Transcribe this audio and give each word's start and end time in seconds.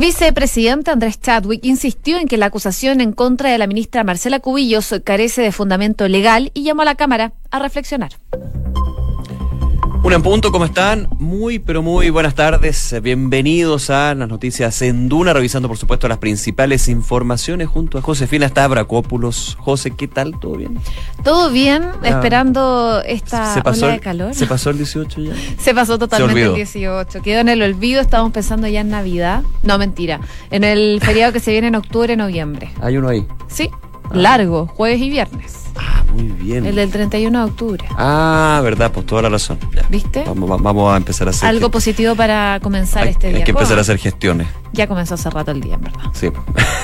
Vicepresidente 0.00 0.90
Andrés 0.90 1.20
Chadwick 1.20 1.62
insistió 1.62 2.16
en 2.16 2.26
que 2.26 2.38
la 2.38 2.46
acusación 2.46 3.02
en 3.02 3.12
contra 3.12 3.50
de 3.50 3.58
la 3.58 3.66
ministra 3.66 4.02
Marcela 4.02 4.40
Cubillos 4.40 4.94
carece 5.04 5.42
de 5.42 5.52
fundamento 5.52 6.08
legal 6.08 6.50
y 6.54 6.62
llamó 6.62 6.80
a 6.80 6.86
la 6.86 6.94
Cámara 6.94 7.34
a 7.50 7.58
reflexionar. 7.58 8.12
En 10.12 10.22
punto, 10.22 10.50
¿cómo 10.50 10.64
están? 10.64 11.08
Muy, 11.20 11.60
pero 11.60 11.82
muy 11.82 12.10
buenas 12.10 12.34
tardes. 12.34 12.96
Bienvenidos 13.00 13.90
a 13.90 14.12
las 14.16 14.28
noticias 14.28 14.82
en 14.82 15.08
Duna, 15.08 15.32
revisando 15.32 15.68
por 15.68 15.78
supuesto 15.78 16.08
las 16.08 16.18
principales 16.18 16.88
informaciones 16.88 17.68
junto 17.68 17.96
a 17.96 18.02
Josefina 18.02 18.48
Stavrakopoulos. 18.48 19.56
José, 19.60 19.92
¿qué 19.92 20.08
tal? 20.08 20.38
¿Todo 20.40 20.56
bien? 20.56 20.80
Todo 21.22 21.50
bien, 21.50 21.84
esperando 22.02 23.00
esta 23.06 23.54
¿Se 23.54 23.62
pasó 23.62 23.86
ola 23.86 23.94
de 23.94 24.00
calor. 24.00 24.34
¿Se 24.34 24.46
pasó 24.46 24.70
el 24.70 24.78
18 24.78 25.20
ya? 25.20 25.32
Se 25.58 25.74
pasó 25.74 25.96
totalmente 25.96 26.44
el 26.44 26.54
18. 26.54 27.22
Quedó 27.22 27.40
en 27.40 27.48
el 27.48 27.62
olvido, 27.62 28.00
estamos 28.00 28.32
pensando 28.32 28.66
ya 28.66 28.80
en 28.80 28.90
Navidad. 28.90 29.44
No, 29.62 29.78
mentira. 29.78 30.20
En 30.50 30.64
el 30.64 31.00
feriado 31.00 31.32
que 31.32 31.38
se 31.38 31.52
viene 31.52 31.68
en 31.68 31.76
octubre, 31.76 32.16
noviembre. 32.16 32.72
Hay 32.80 32.96
uno 32.96 33.10
ahí. 33.10 33.24
Sí, 33.46 33.70
largo, 34.12 34.66
jueves 34.66 35.00
y 35.00 35.08
viernes. 35.08 35.59
Ah, 35.76 36.04
muy 36.12 36.24
bien. 36.24 36.66
El 36.66 36.74
del 36.76 36.90
31 36.90 37.38
de 37.38 37.44
octubre. 37.50 37.84
Ah, 37.96 38.60
verdad, 38.62 38.90
pues 38.92 39.06
toda 39.06 39.22
la 39.22 39.28
razón. 39.28 39.58
Ya. 39.74 39.82
¿Viste? 39.88 40.24
Vamos, 40.26 40.50
va- 40.50 40.56
vamos 40.56 40.92
a 40.92 40.96
empezar 40.96 41.26
a 41.28 41.30
hacer. 41.30 41.48
Algo 41.48 41.70
positivo 41.70 42.14
para 42.14 42.58
comenzar 42.62 43.04
hay, 43.04 43.10
este 43.10 43.28
hay 43.28 43.34
día. 43.34 43.44
que 43.44 43.50
empezar 43.52 43.78
a 43.78 43.80
hacer 43.82 43.98
gestiones. 43.98 44.48
Ya 44.72 44.86
comenzó 44.86 45.14
hace 45.14 45.28
rato 45.30 45.50
el 45.50 45.60
día, 45.60 45.74
en 45.74 45.80
verdad. 45.80 46.00
Sí. 46.12 46.28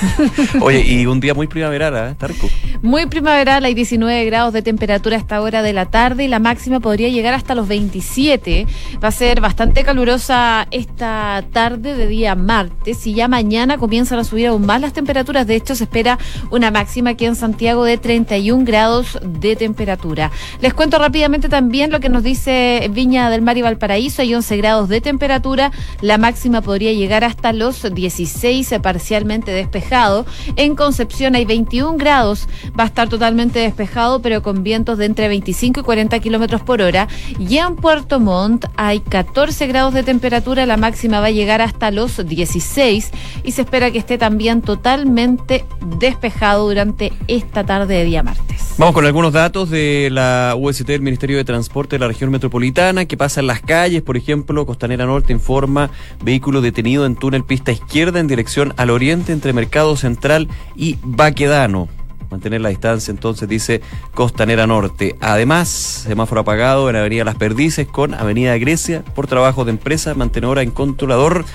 Oye, 0.60 0.80
y 0.80 1.06
un 1.06 1.20
día 1.20 1.34
muy 1.34 1.46
primaveral, 1.46 1.94
¿eh? 2.12 2.14
Tarco. 2.18 2.48
Muy 2.82 3.06
primaveral, 3.06 3.64
hay 3.64 3.74
19 3.74 4.24
grados 4.24 4.52
de 4.52 4.62
temperatura 4.62 5.16
a 5.16 5.20
esta 5.20 5.40
hora 5.40 5.62
de 5.62 5.72
la 5.72 5.86
tarde 5.86 6.24
y 6.24 6.28
la 6.28 6.38
máxima 6.40 6.80
podría 6.80 7.08
llegar 7.08 7.32
hasta 7.34 7.54
los 7.54 7.68
27. 7.68 8.66
Va 9.02 9.08
a 9.08 9.12
ser 9.12 9.40
bastante 9.40 9.84
calurosa 9.84 10.66
esta 10.72 11.44
tarde 11.52 11.94
de 11.94 12.06
día 12.08 12.34
martes 12.34 13.06
y 13.06 13.14
ya 13.14 13.28
mañana 13.28 13.78
comienzan 13.78 14.18
a 14.18 14.24
subir 14.24 14.48
aún 14.48 14.66
más 14.66 14.80
las 14.80 14.92
temperaturas. 14.92 15.46
De 15.46 15.54
hecho, 15.54 15.74
se 15.76 15.84
espera 15.84 16.18
una 16.50 16.70
máxima 16.72 17.10
aquí 17.10 17.24
en 17.24 17.36
Santiago 17.36 17.84
de 17.84 17.98
31 17.98 18.64
grados 18.64 18.75
de 18.76 19.56
temperatura. 19.56 20.30
Les 20.60 20.74
cuento 20.74 20.98
rápidamente 20.98 21.48
también 21.48 21.90
lo 21.90 21.98
que 21.98 22.10
nos 22.10 22.22
dice 22.22 22.90
Viña 22.92 23.30
del 23.30 23.40
Mar 23.40 23.56
y 23.56 23.62
Valparaíso. 23.62 24.20
Hay 24.20 24.34
11 24.34 24.56
grados 24.58 24.88
de 24.90 25.00
temperatura. 25.00 25.72
La 26.02 26.18
máxima 26.18 26.60
podría 26.60 26.92
llegar 26.92 27.24
hasta 27.24 27.54
los 27.54 27.94
16, 27.94 28.70
eh, 28.70 28.80
parcialmente 28.80 29.50
despejado. 29.50 30.26
En 30.56 30.76
Concepción 30.76 31.36
hay 31.36 31.46
21 31.46 31.96
grados. 31.96 32.48
Va 32.78 32.84
a 32.84 32.88
estar 32.88 33.08
totalmente 33.08 33.60
despejado, 33.60 34.20
pero 34.20 34.42
con 34.42 34.62
vientos 34.62 34.98
de 34.98 35.06
entre 35.06 35.28
25 35.28 35.80
y 35.80 35.82
40 35.82 36.18
kilómetros 36.18 36.60
por 36.60 36.82
hora. 36.82 37.08
Y 37.38 37.56
en 37.56 37.76
Puerto 37.76 38.20
Montt 38.20 38.66
hay 38.76 39.00
14 39.00 39.66
grados 39.68 39.94
de 39.94 40.02
temperatura. 40.02 40.66
La 40.66 40.76
máxima 40.76 41.20
va 41.20 41.28
a 41.28 41.30
llegar 41.30 41.62
hasta 41.62 41.90
los 41.90 42.28
16 42.28 43.10
y 43.42 43.52
se 43.52 43.62
espera 43.62 43.90
que 43.90 43.98
esté 43.98 44.18
también 44.18 44.60
totalmente 44.60 45.64
despejado 45.98 46.68
durante 46.68 47.14
esta 47.26 47.64
tarde 47.64 47.94
de 47.94 48.04
día 48.04 48.22
martes. 48.22 48.65
Vamos 48.78 48.94
con 48.94 49.06
algunos 49.06 49.32
datos 49.32 49.70
de 49.70 50.10
la 50.12 50.54
UST 50.54 50.86
del 50.86 51.00
Ministerio 51.00 51.38
de 51.38 51.44
Transporte 51.44 51.96
de 51.96 52.00
la 52.00 52.08
región 52.08 52.30
metropolitana 52.30 53.06
que 53.06 53.16
pasa 53.16 53.40
en 53.40 53.46
las 53.46 53.62
calles. 53.62 54.02
Por 54.02 54.18
ejemplo, 54.18 54.66
Costanera 54.66 55.06
Norte 55.06 55.32
informa 55.32 55.90
vehículo 56.22 56.60
detenido 56.60 57.06
en 57.06 57.16
túnel 57.16 57.42
pista 57.42 57.72
izquierda 57.72 58.20
en 58.20 58.26
dirección 58.26 58.74
al 58.76 58.90
oriente 58.90 59.32
entre 59.32 59.54
Mercado 59.54 59.96
Central 59.96 60.48
y 60.74 60.98
Baquedano. 61.02 61.88
Mantener 62.30 62.60
la 62.60 62.68
distancia, 62.68 63.10
entonces 63.10 63.48
dice 63.48 63.80
Costanera 64.12 64.66
Norte. 64.66 65.16
Además, 65.22 65.68
semáforo 65.68 66.42
apagado 66.42 66.90
en 66.90 66.96
Avenida 66.96 67.24
Las 67.24 67.36
Perdices 67.36 67.86
con 67.86 68.12
Avenida 68.12 68.58
Grecia 68.58 69.02
por 69.14 69.26
trabajo 69.26 69.64
de 69.64 69.70
empresa 69.70 70.12
mantenedora 70.12 70.60
en 70.60 70.70
controlador. 70.70 71.46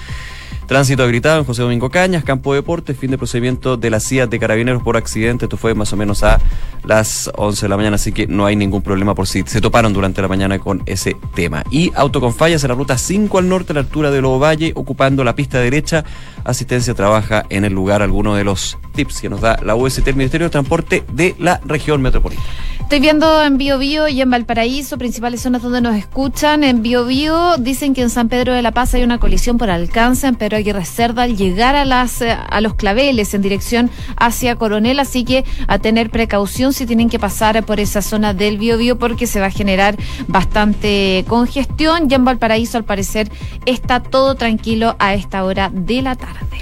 Tránsito 0.72 1.04
habilitado 1.04 1.38
en 1.38 1.44
José 1.44 1.64
Domingo 1.64 1.90
Cañas, 1.90 2.24
campo 2.24 2.54
de 2.54 2.60
deportes, 2.60 2.98
fin 2.98 3.12
de 3.12 3.18
procedimiento 3.18 3.76
de 3.76 3.90
la 3.90 4.00
CIA 4.00 4.28
de 4.28 4.40
carabineros 4.40 4.82
por 4.82 4.96
accidente. 4.96 5.44
Esto 5.44 5.58
fue 5.58 5.74
más 5.74 5.92
o 5.92 5.98
menos 5.98 6.24
a 6.24 6.40
las 6.86 7.30
11 7.36 7.66
de 7.66 7.68
la 7.68 7.76
mañana, 7.76 7.96
así 7.96 8.14
que 8.14 8.26
no 8.26 8.46
hay 8.46 8.56
ningún 8.56 8.82
problema 8.82 9.14
por 9.14 9.28
si 9.28 9.44
se 9.46 9.60
toparon 9.60 9.92
durante 9.92 10.22
la 10.22 10.30
mañana 10.30 10.60
con 10.60 10.82
ese 10.86 11.18
tema. 11.36 11.66
Y 11.72 11.92
auto 11.94 12.22
con 12.22 12.34
fallas 12.34 12.64
en 12.64 12.70
la 12.70 12.76
ruta 12.76 12.98
5 12.98 13.38
al 13.38 13.50
norte, 13.50 13.74
a 13.74 13.76
la 13.76 13.80
altura 13.82 14.12
de 14.12 14.22
Lobo 14.22 14.40
Valle, 14.40 14.72
ocupando 14.74 15.26
la 15.26 15.36
pista 15.36 15.60
derecha. 15.60 16.06
Asistencia 16.46 16.94
trabaja 16.94 17.44
en 17.50 17.66
el 17.66 17.74
lugar. 17.74 18.02
Algunos 18.02 18.38
de 18.38 18.46
los 18.46 18.78
tips 18.94 19.20
que 19.20 19.30
nos 19.30 19.42
da 19.42 19.60
la 19.62 19.76
UST, 19.76 20.08
el 20.08 20.16
Ministerio 20.16 20.48
de 20.48 20.52
Transporte 20.52 21.04
de 21.12 21.36
la 21.38 21.60
región 21.66 22.02
metropolitana. 22.02 22.48
Estoy 22.80 23.00
viendo 23.00 23.42
en 23.42 23.58
Bio 23.58 23.78
Bio 23.78 24.10
y 24.10 24.20
en 24.20 24.30
Valparaíso, 24.30 24.98
principales 24.98 25.40
zonas 25.40 25.62
donde 25.62 25.80
nos 25.80 25.96
escuchan. 25.96 26.66
En 26.66 26.82
Bio 26.82 27.06
Bio 27.06 27.56
dicen 27.58 27.94
que 27.94 28.02
en 28.02 28.10
San 28.10 28.28
Pedro 28.28 28.54
de 28.54 28.62
la 28.62 28.74
Paz 28.74 28.94
hay 28.94 29.04
una 29.04 29.18
colisión 29.18 29.58
por 29.58 29.70
alcance 29.70 30.28
en 30.28 30.36
Pedro 30.36 30.61
Aguirre 30.62 30.86
Cerda 30.86 31.24
al 31.24 31.36
llegar 31.36 31.76
a, 31.76 31.86
las, 31.86 32.22
eh, 32.22 32.32
a 32.32 32.62
los 32.62 32.76
claveles 32.76 33.34
en 33.34 33.42
dirección 33.42 33.90
hacia 34.18 34.56
Coronel, 34.56 35.00
así 35.00 35.24
que 35.24 35.44
a 35.68 35.80
tener 35.80 36.10
precaución 36.10 36.74
si 36.74 36.86
tienen 36.86 37.10
que 37.10 37.20
pasar 37.20 37.64
por 37.66 37.80
esa 37.80 38.02
zona 38.02 38.34
del 38.34 38.58
Bio 38.58 38.78
Bio 38.78 38.98
porque 38.98 39.28
se 39.28 39.40
va 39.40 39.48
a 39.48 39.52
generar 39.52 39.98
bastante 40.28 41.26
congestión. 41.28 42.10
Ya 42.10 42.16
en 42.18 42.26
Valparaíso 42.26 42.78
al 42.78 42.86
parecer 42.86 43.30
está 43.66 44.02
todo 44.02 44.36
tranquilo 44.36 44.96
a 45.00 45.14
esta 45.14 45.44
hora 45.44 45.70
de 45.74 46.02
la 46.02 46.16
tarde. 46.16 46.62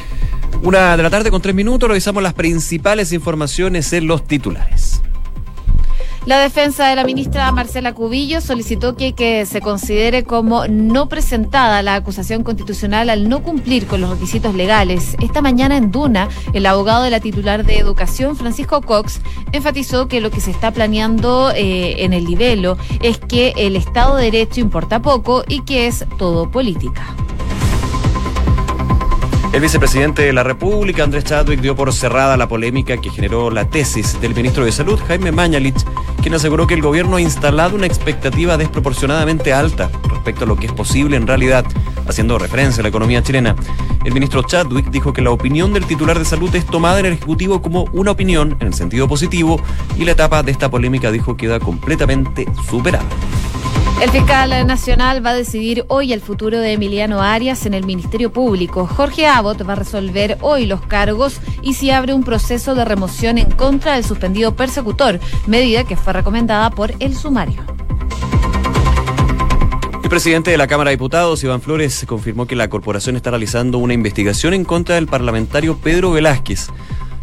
Una 0.61 0.97
de 0.97 1.03
la 1.03 1.09
tarde 1.09 1.31
con 1.31 1.41
tres 1.41 1.55
minutos, 1.55 1.87
revisamos 1.87 2.21
las 2.21 2.33
principales 2.33 3.13
informaciones 3.13 3.93
en 3.93 4.07
los 4.07 4.25
titulares. 4.25 4.88
La 6.25 6.39
defensa 6.39 6.87
de 6.87 6.95
la 6.95 7.05
ministra 7.05 7.51
Marcela 7.51 7.93
Cubillo 7.93 8.41
solicitó 8.41 8.95
que, 8.95 9.45
se 9.45 9.61
considere 9.61 10.23
como 10.23 10.67
no 10.67 11.07
presentada 11.07 11.81
la 11.81 11.95
acusación 11.95 12.43
constitucional 12.43 13.09
al 13.09 13.29
no 13.29 13.41
cumplir 13.41 13.87
con 13.87 14.01
los 14.01 14.09
requisitos 14.09 14.53
legales. 14.53 15.15
Esta 15.21 15.41
mañana 15.41 15.77
en 15.77 15.91
Duna, 15.91 16.27
el 16.53 16.65
abogado 16.65 17.03
de 17.03 17.09
la 17.09 17.19
titular 17.19 17.65
de 17.65 17.77
Educación, 17.77 18.35
Francisco 18.35 18.81
Cox, 18.81 19.21
enfatizó 19.51 20.07
que 20.07 20.21
lo 20.21 20.29
que 20.29 20.41
se 20.41 20.51
está 20.51 20.71
planeando 20.71 21.51
eh, 21.55 22.03
en 22.03 22.13
el 22.13 22.25
libelo 22.25 22.77
es 23.01 23.17
que 23.17 23.53
el 23.55 23.75
Estado 23.75 24.17
de 24.17 24.25
Derecho 24.25 24.59
importa 24.59 25.01
poco 25.01 25.43
y 25.47 25.61
que 25.61 25.87
es 25.87 26.05
todo 26.17 26.51
política. 26.51 27.15
El 29.51 29.61
vicepresidente 29.61 30.21
de 30.21 30.31
la 30.31 30.43
República, 30.43 31.03
Andrés 31.03 31.23
Chadwick, 31.23 31.59
dio 31.59 31.75
por 31.75 31.91
cerrada 31.91 32.37
la 32.37 32.47
polémica 32.47 32.97
que 32.97 33.09
generó 33.09 33.49
la 33.49 33.67
tesis 33.67 34.21
del 34.21 34.35
ministro 34.35 34.63
de 34.63 34.71
Salud, 34.71 34.99
Jaime 35.07 35.31
Mañalich, 35.31 35.83
quien 36.21 36.35
aseguró 36.35 36.67
que 36.67 36.75
el 36.75 36.83
gobierno 36.83 37.15
ha 37.15 37.21
instalado 37.21 37.75
una 37.75 37.87
expectativa 37.87 38.57
desproporcionadamente 38.57 39.51
alta 39.51 39.89
respecto 40.07 40.43
a 40.43 40.47
lo 40.47 40.55
que 40.55 40.67
es 40.67 40.71
posible 40.71 41.17
en 41.17 41.25
realidad, 41.25 41.65
haciendo 42.07 42.37
referencia 42.37 42.81
a 42.81 42.83
la 42.83 42.89
economía 42.89 43.23
chilena. 43.23 43.55
El 44.05 44.13
ministro 44.13 44.43
Chadwick 44.43 44.91
dijo 44.91 45.13
que 45.13 45.23
la 45.23 45.31
opinión 45.31 45.73
del 45.73 45.85
titular 45.85 46.19
de 46.19 46.25
salud 46.25 46.53
es 46.55 46.65
tomada 46.67 46.99
en 46.99 47.07
el 47.07 47.13
Ejecutivo 47.13 47.59
como 47.61 47.85
una 47.91 48.11
opinión 48.11 48.55
en 48.59 48.67
el 48.67 48.73
sentido 48.75 49.07
positivo 49.07 49.59
y 49.97 50.05
la 50.05 50.11
etapa 50.11 50.43
de 50.43 50.51
esta 50.51 50.69
polémica 50.69 51.11
dijo 51.11 51.35
queda 51.35 51.59
completamente 51.59 52.45
superada. 52.69 53.05
El 54.01 54.11
fiscal 54.11 54.65
nacional 54.65 55.25
va 55.25 55.31
a 55.31 55.35
decidir 55.35 55.83
hoy 55.89 56.13
el 56.13 56.21
futuro 56.21 56.57
de 56.59 56.71
Emiliano 56.71 57.21
Arias 57.21 57.65
en 57.65 57.73
el 57.73 57.85
Ministerio 57.85 58.31
Público. 58.31 58.87
Jorge 58.87 59.27
Abbott 59.27 59.67
va 59.67 59.73
a 59.73 59.75
resolver 59.75 60.37
hoy 60.39 60.67
los 60.67 60.81
cargos 60.81 61.41
y 61.61 61.73
si 61.73 61.91
abre 61.91 62.13
un 62.13 62.23
proceso 62.23 62.75
de 62.75 62.85
remoción 62.85 63.37
en 63.37 63.51
contra 63.51 63.95
del 63.95 64.05
suspendido 64.05 64.55
persecutor, 64.55 65.19
medida 65.47 65.83
que 65.83 65.97
fue 65.97 66.13
recomendada 66.13 66.69
por 66.69 66.93
el 67.01 67.13
sumario. 67.13 67.61
El 70.01 70.09
presidente 70.09 70.49
de 70.49 70.57
la 70.57 70.67
Cámara 70.67 70.91
de 70.91 70.95
Diputados, 70.95 71.43
Iván 71.43 71.61
Flores, 71.61 72.05
confirmó 72.07 72.47
que 72.47 72.55
la 72.55 72.69
corporación 72.69 73.17
está 73.17 73.31
realizando 73.31 73.79
una 73.79 73.93
investigación 73.93 74.53
en 74.53 74.63
contra 74.63 74.95
del 74.95 75.07
parlamentario 75.07 75.75
Pedro 75.75 76.11
Velázquez. 76.11 76.69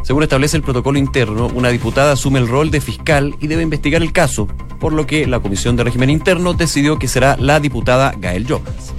Según 0.07 0.23
establece 0.23 0.57
el 0.57 0.63
protocolo 0.63 1.01
interno, 1.01 1.49
una 1.53 1.71
diputada 1.71 2.13
asume 2.13 2.39
el 2.39 2.47
rol 2.47 2.71
de 2.71 2.81
fiscal 2.81 3.35
y 3.41 3.49
debe 3.49 3.65
investigar 3.65 4.03
el 4.03 4.13
caso, 4.13 4.47
por 4.79 4.93
lo 4.93 5.05
que 5.05 5.27
la 5.27 5.41
Comisión 5.41 5.75
de 5.75 5.83
Régimen 5.83 6.11
Interno 6.11 6.55
decidió 6.55 6.97
que 6.97 7.09
será 7.09 7.37
la 7.41 7.59
diputada 7.59 8.15
Gael 8.17 8.47
Jonas. 8.47 8.95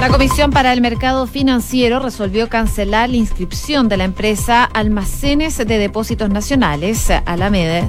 La 0.00 0.08
Comisión 0.08 0.50
para 0.50 0.72
el 0.72 0.80
Mercado 0.80 1.26
Financiero 1.26 1.98
resolvió 1.98 2.48
cancelar 2.48 3.10
la 3.10 3.16
inscripción 3.16 3.90
de 3.90 3.98
la 3.98 4.04
empresa 4.04 4.64
Almacenes 4.64 5.58
de 5.58 5.76
Depósitos 5.76 6.30
Nacionales, 6.30 7.10
Alameda, 7.26 7.86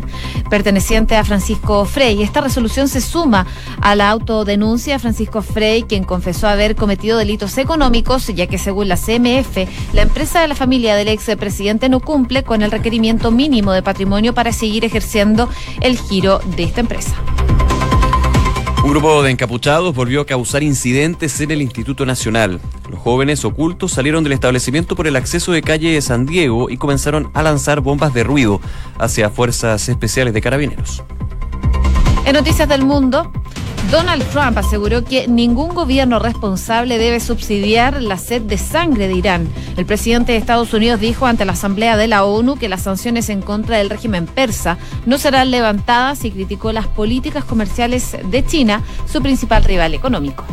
perteneciente 0.50 1.16
a 1.16 1.24
Francisco 1.24 1.86
Frey. 1.86 2.22
Esta 2.22 2.42
resolución 2.42 2.90
se 2.90 3.00
suma 3.00 3.48
a 3.80 3.96
la 3.96 4.10
autodenuncia 4.10 4.96
de 4.96 5.00
Francisco 5.00 5.42
Frey, 5.42 5.84
quien 5.84 6.04
confesó 6.04 6.50
haber 6.50 6.76
cometido 6.76 7.18
delitos 7.18 7.58
económicos, 7.58 8.28
ya 8.28 8.46
que 8.46 8.58
según 8.58 8.90
la 8.90 8.98
CMF, 8.98 9.94
la 9.94 10.02
empresa 10.02 10.42
de 10.42 10.50
la 10.50 10.56
familia 10.56 10.98
del 10.98 11.08
expresidente 11.08 11.88
no 11.88 12.02
cumple 12.02 12.44
con 12.44 12.62
el 12.62 12.72
requerimiento 12.72 13.32
mínimo 13.32 13.72
de 13.72 13.84
patrimonio 13.84 14.34
para 14.34 14.52
seguir 14.52 14.84
ejerciendo 14.84 15.48
el 15.80 15.98
giro 15.98 16.40
de 16.58 16.64
esta 16.64 16.82
empresa. 16.82 17.16
Un 18.84 18.90
grupo 18.90 19.22
de 19.22 19.30
encapuchados 19.30 19.94
volvió 19.94 20.22
a 20.22 20.26
causar 20.26 20.64
incidentes 20.64 21.40
en 21.40 21.52
el 21.52 21.62
Instituto 21.62 22.04
Nacional. 22.04 22.60
Los 22.90 23.00
jóvenes 23.00 23.46
ocultos 23.46 23.92
salieron 23.92 24.24
del 24.24 24.34
establecimiento 24.34 24.96
por 24.96 25.06
el 25.06 25.16
acceso 25.16 25.52
de 25.52 25.62
calle 25.62 26.02
San 26.02 26.26
Diego 26.26 26.68
y 26.68 26.78
comenzaron 26.78 27.30
a 27.36 27.44
lanzar 27.44 27.82
bombas 27.82 28.12
de 28.16 28.24
ruido 28.24 28.60
hacia 28.98 29.30
fuerzas 29.30 29.88
especiales 29.88 30.34
de 30.34 30.42
carabineros. 30.42 31.04
En 32.26 32.34
Noticias 32.34 32.68
del 32.68 32.84
Mundo, 32.84 33.32
Donald 33.92 34.24
Trump 34.30 34.58
aseguró 34.58 35.04
que 35.04 35.28
ningún 35.28 35.76
gobierno 35.76 36.18
responsable 36.18 36.98
debe 36.98 37.20
subsidiar 37.20 38.02
la 38.02 38.18
sed 38.18 38.42
de 38.42 38.58
sangre 38.58 39.10
de 39.10 39.16
Irán. 39.16 39.50
El 39.76 39.86
presidente 39.86 40.32
de 40.32 40.38
Estados 40.38 40.74
Unidos 40.74 41.02
dijo 41.02 41.26
ante 41.26 41.44
la 41.44 41.52
Asamblea 41.52 41.98
de 41.98 42.08
la 42.08 42.24
ONU 42.24 42.56
que 42.56 42.70
las 42.70 42.84
sanciones 42.84 43.28
en 43.28 43.42
contra 43.42 43.80
del 43.80 43.90
régimen 43.90 44.28
persa 44.28 44.78
no 45.06 45.18
serán 45.18 45.52
levantadas 45.52 46.24
y 46.24 46.32
criticó 46.32 46.72
las 46.72 46.88
políticas 46.88 47.44
comerciales 47.44 48.16
de 48.24 48.46
China, 48.46 48.82
su 49.12 49.22
principal 49.22 49.66
rival 49.66 49.94
económico. 49.94 50.46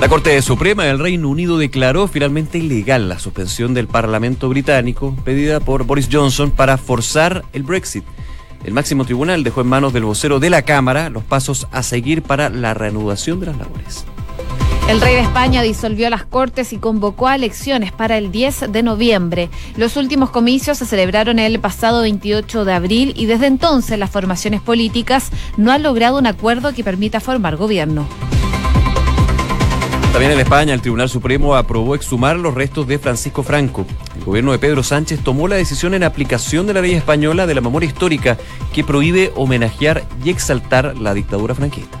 La 0.00 0.08
Corte 0.08 0.40
Suprema 0.42 0.84
del 0.84 1.00
Reino 1.00 1.28
Unido 1.28 1.58
declaró 1.58 2.06
finalmente 2.06 2.58
ilegal 2.58 3.08
la 3.08 3.18
suspensión 3.18 3.74
del 3.74 3.88
Parlamento 3.88 4.48
británico 4.48 5.16
pedida 5.24 5.58
por 5.58 5.82
Boris 5.82 6.08
Johnson 6.12 6.52
para 6.52 6.76
forzar 6.78 7.44
el 7.52 7.64
Brexit. 7.64 8.04
El 8.64 8.72
máximo 8.72 9.04
tribunal 9.04 9.44
dejó 9.44 9.60
en 9.60 9.66
manos 9.66 9.92
del 9.92 10.04
vocero 10.04 10.40
de 10.40 10.48
la 10.48 10.62
Cámara 10.62 11.10
los 11.10 11.22
pasos 11.22 11.68
a 11.70 11.82
seguir 11.82 12.22
para 12.22 12.48
la 12.48 12.72
reanudación 12.72 13.38
de 13.40 13.46
las 13.46 13.58
labores. 13.58 14.06
El 14.88 15.00
rey 15.00 15.14
de 15.14 15.20
España 15.20 15.62
disolvió 15.62 16.10
las 16.10 16.24
Cortes 16.24 16.72
y 16.72 16.78
convocó 16.78 17.28
a 17.28 17.34
elecciones 17.34 17.92
para 17.92 18.18
el 18.18 18.30
10 18.30 18.72
de 18.72 18.82
noviembre. 18.82 19.50
Los 19.76 19.96
últimos 19.96 20.30
comicios 20.30 20.78
se 20.78 20.86
celebraron 20.86 21.38
el 21.38 21.58
pasado 21.58 22.02
28 22.02 22.64
de 22.64 22.72
abril 22.72 23.12
y 23.16 23.26
desde 23.26 23.46
entonces 23.46 23.98
las 23.98 24.10
formaciones 24.10 24.60
políticas 24.60 25.30
no 25.56 25.72
han 25.72 25.82
logrado 25.82 26.18
un 26.18 26.26
acuerdo 26.26 26.74
que 26.74 26.84
permita 26.84 27.20
formar 27.20 27.56
gobierno. 27.56 28.06
También 30.12 30.32
en 30.32 30.38
España, 30.38 30.74
el 30.74 30.80
Tribunal 30.80 31.08
Supremo 31.08 31.56
aprobó 31.56 31.94
exhumar 31.94 32.36
los 32.36 32.54
restos 32.54 32.86
de 32.86 32.98
Francisco 32.98 33.42
Franco. 33.42 33.84
El 34.24 34.28
gobierno 34.28 34.52
de 34.52 34.58
Pedro 34.58 34.82
Sánchez 34.82 35.20
tomó 35.22 35.48
la 35.48 35.56
decisión 35.56 35.92
en 35.92 36.02
aplicación 36.02 36.66
de 36.66 36.72
la 36.72 36.80
ley 36.80 36.94
española 36.94 37.46
de 37.46 37.54
la 37.54 37.60
memoria 37.60 37.86
histórica 37.86 38.38
que 38.72 38.82
prohíbe 38.82 39.30
homenajear 39.36 40.02
y 40.24 40.30
exaltar 40.30 40.96
la 40.98 41.12
dictadura 41.12 41.54
franquista. 41.54 41.98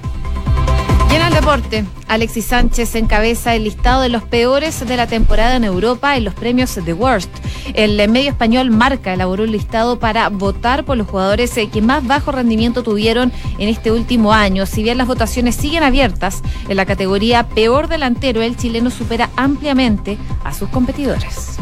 Y 1.12 1.16
en 1.16 1.20
el 1.20 1.34
deporte, 1.34 1.84
Alexis 2.08 2.46
Sánchez 2.46 2.94
encabeza 2.94 3.54
el 3.54 3.64
listado 3.64 4.00
de 4.00 4.08
los 4.08 4.22
peores 4.22 4.88
de 4.88 4.96
la 4.96 5.06
temporada 5.06 5.56
en 5.56 5.64
Europa 5.64 6.16
en 6.16 6.24
los 6.24 6.32
premios 6.32 6.78
The 6.82 6.94
Worst. 6.94 7.28
El 7.74 8.08
medio 8.08 8.30
español 8.30 8.70
Marca 8.70 9.12
elaboró 9.12 9.44
un 9.44 9.52
listado 9.52 9.98
para 9.98 10.30
votar 10.30 10.84
por 10.84 10.96
los 10.96 11.06
jugadores 11.06 11.54
eh, 11.58 11.68
que 11.68 11.82
más 11.82 12.06
bajo 12.06 12.32
rendimiento 12.32 12.82
tuvieron 12.82 13.32
en 13.58 13.68
este 13.68 13.92
último 13.92 14.32
año. 14.32 14.64
Si 14.64 14.82
bien 14.82 14.96
las 14.96 15.06
votaciones 15.06 15.56
siguen 15.56 15.82
abiertas, 15.82 16.40
en 16.70 16.78
la 16.78 16.86
categoría 16.86 17.46
peor 17.50 17.88
delantero, 17.88 18.40
el 18.40 18.56
chileno 18.56 18.88
supera 18.88 19.28
ampliamente 19.36 20.16
a 20.42 20.54
sus 20.54 20.70
competidores. 20.70 21.58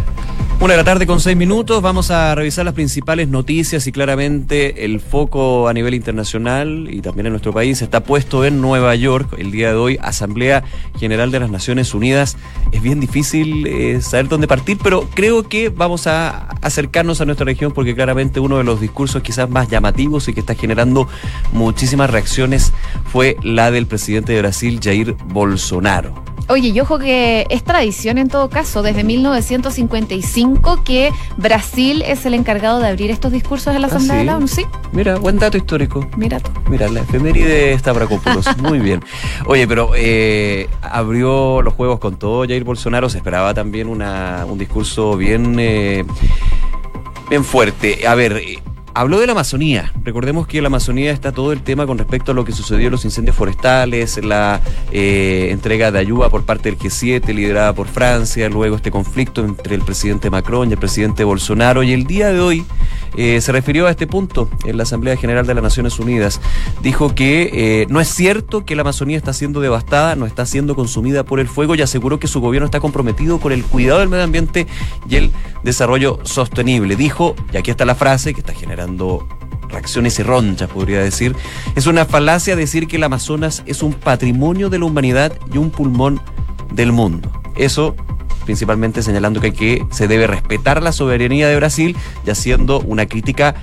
Una 0.62 0.74
de 0.74 0.76
la 0.76 0.84
tarde 0.84 1.08
con 1.08 1.18
seis 1.18 1.36
minutos, 1.36 1.82
vamos 1.82 2.12
a 2.12 2.36
revisar 2.36 2.64
las 2.64 2.74
principales 2.74 3.26
noticias 3.26 3.84
y 3.88 3.90
claramente 3.90 4.84
el 4.84 5.00
foco 5.00 5.66
a 5.66 5.72
nivel 5.72 5.92
internacional 5.92 6.86
y 6.88 7.00
también 7.00 7.26
en 7.26 7.32
nuestro 7.32 7.52
país 7.52 7.82
está 7.82 8.04
puesto 8.04 8.44
en 8.44 8.60
Nueva 8.60 8.94
York. 8.94 9.34
El 9.38 9.50
día 9.50 9.70
de 9.70 9.74
hoy, 9.74 9.98
Asamblea 10.00 10.62
General 11.00 11.32
de 11.32 11.40
las 11.40 11.50
Naciones 11.50 11.94
Unidas. 11.94 12.36
Es 12.70 12.80
bien 12.80 13.00
difícil 13.00 13.66
eh, 13.66 14.00
saber 14.02 14.28
dónde 14.28 14.46
partir, 14.46 14.78
pero 14.80 15.08
creo 15.12 15.48
que 15.48 15.68
vamos 15.68 16.06
a 16.06 16.50
acercarnos 16.60 17.20
a 17.20 17.24
nuestra 17.24 17.44
región 17.44 17.72
porque 17.72 17.96
claramente 17.96 18.38
uno 18.38 18.58
de 18.58 18.62
los 18.62 18.80
discursos 18.80 19.20
quizás 19.20 19.50
más 19.50 19.68
llamativos 19.68 20.28
y 20.28 20.32
que 20.32 20.38
está 20.38 20.54
generando 20.54 21.08
muchísimas 21.52 22.08
reacciones 22.08 22.72
fue 23.10 23.36
la 23.42 23.72
del 23.72 23.88
presidente 23.88 24.32
de 24.32 24.38
Brasil, 24.38 24.78
Jair 24.80 25.16
Bolsonaro. 25.24 26.21
Oye, 26.48 26.68
y 26.68 26.80
ojo 26.80 26.98
que 26.98 27.46
es 27.50 27.64
tradición 27.64 28.18
en 28.18 28.28
todo 28.28 28.50
caso, 28.50 28.82
desde 28.82 29.04
1955 29.04 30.82
que 30.84 31.10
Brasil 31.36 32.02
es 32.06 32.26
el 32.26 32.34
encargado 32.34 32.80
de 32.80 32.88
abrir 32.88 33.10
estos 33.10 33.32
discursos 33.32 33.74
en 33.74 33.80
la 33.80 33.88
¿Ah, 33.88 33.90
Asamblea 33.90 34.18
de 34.18 34.24
la 34.24 34.36
ONU, 34.36 34.48
sí. 34.48 34.64
Mira, 34.92 35.16
buen 35.18 35.38
dato 35.38 35.56
histórico. 35.56 36.06
Mira 36.16 36.40
tú. 36.40 36.50
Mira, 36.68 36.88
la 36.88 37.00
efeméride 37.00 37.72
está 37.72 37.92
Bracópulos. 37.92 38.46
Muy 38.58 38.80
bien. 38.80 39.02
Oye, 39.46 39.66
pero 39.66 39.92
eh, 39.96 40.68
abrió 40.82 41.62
los 41.62 41.74
juegos 41.74 41.98
con 41.98 42.16
todo 42.16 42.44
Jair 42.46 42.64
Bolsonaro. 42.64 43.08
Se 43.08 43.18
esperaba 43.18 43.54
también 43.54 43.88
una, 43.88 44.44
un 44.48 44.58
discurso 44.58 45.16
bien, 45.16 45.56
eh, 45.58 46.04
bien 47.30 47.44
fuerte. 47.44 48.06
A 48.06 48.14
ver. 48.14 48.42
Habló 48.94 49.20
de 49.20 49.26
la 49.26 49.32
Amazonía. 49.32 49.90
Recordemos 50.04 50.46
que 50.46 50.58
en 50.58 50.64
la 50.64 50.66
Amazonía 50.66 51.12
está 51.12 51.32
todo 51.32 51.52
el 51.52 51.62
tema 51.62 51.86
con 51.86 51.96
respecto 51.96 52.32
a 52.32 52.34
lo 52.34 52.44
que 52.44 52.52
sucedió 52.52 52.86
en 52.86 52.92
los 52.92 53.04
incendios 53.06 53.34
forestales, 53.34 54.22
la 54.22 54.60
eh, 54.90 55.48
entrega 55.50 55.90
de 55.90 55.98
ayuda 55.98 56.28
por 56.28 56.44
parte 56.44 56.70
del 56.70 56.78
G7 56.78 57.32
liderada 57.34 57.72
por 57.72 57.88
Francia, 57.88 58.50
luego 58.50 58.76
este 58.76 58.90
conflicto 58.90 59.42
entre 59.44 59.76
el 59.76 59.82
presidente 59.82 60.28
Macron 60.28 60.68
y 60.68 60.72
el 60.72 60.78
presidente 60.78 61.24
Bolsonaro. 61.24 61.82
Y 61.82 61.92
el 61.92 62.04
día 62.04 62.32
de 62.32 62.40
hoy 62.40 62.66
eh, 63.16 63.40
se 63.40 63.52
refirió 63.52 63.86
a 63.86 63.90
este 63.90 64.06
punto 64.06 64.48
en 64.64 64.76
la 64.76 64.84
Asamblea 64.84 65.16
General 65.16 65.46
de 65.46 65.54
las 65.54 65.62
Naciones 65.62 65.98
Unidas. 65.98 66.40
Dijo 66.82 67.14
que 67.14 67.50
eh, 67.52 67.86
no 67.88 68.00
es 68.00 68.08
cierto 68.08 68.64
que 68.64 68.74
la 68.74 68.82
Amazonía 68.82 69.16
está 69.16 69.32
siendo 69.32 69.60
devastada, 69.60 70.16
no 70.16 70.26
está 70.26 70.46
siendo 70.46 70.74
consumida 70.74 71.24
por 71.24 71.40
el 71.40 71.48
fuego 71.48 71.74
y 71.74 71.82
aseguró 71.82 72.18
que 72.18 72.26
su 72.26 72.40
gobierno 72.40 72.66
está 72.66 72.80
comprometido 72.80 73.40
con 73.40 73.52
el 73.52 73.64
cuidado 73.64 74.00
del 74.00 74.08
medio 74.08 74.24
ambiente 74.24 74.66
y 75.08 75.16
el 75.16 75.32
desarrollo 75.62 76.20
sostenible. 76.22 76.96
Dijo, 76.96 77.34
y 77.52 77.56
aquí 77.56 77.70
está 77.70 77.84
la 77.84 77.94
frase 77.94 78.34
que 78.34 78.40
está 78.40 78.54
generando 78.54 79.26
reacciones 79.68 80.18
y 80.18 80.22
ronchas, 80.22 80.68
podría 80.68 81.00
decir, 81.00 81.34
es 81.74 81.86
una 81.86 82.04
falacia 82.04 82.54
decir 82.56 82.86
que 82.86 82.96
el 82.96 83.04
Amazonas 83.04 83.62
es 83.66 83.82
un 83.82 83.94
patrimonio 83.94 84.68
de 84.68 84.78
la 84.78 84.84
humanidad 84.84 85.32
y 85.52 85.58
un 85.58 85.70
pulmón 85.70 86.20
del 86.72 86.92
mundo. 86.92 87.30
Eso 87.56 87.96
principalmente 88.44 89.02
señalando 89.02 89.40
que, 89.40 89.84
se 89.90 90.08
debe 90.08 90.26
respetar 90.26 90.82
la 90.82 90.92
soberanía 90.92 91.48
de 91.48 91.56
Brasil 91.56 91.96
y 92.26 92.30
haciendo 92.30 92.80
una 92.80 93.06
crítica 93.06 93.54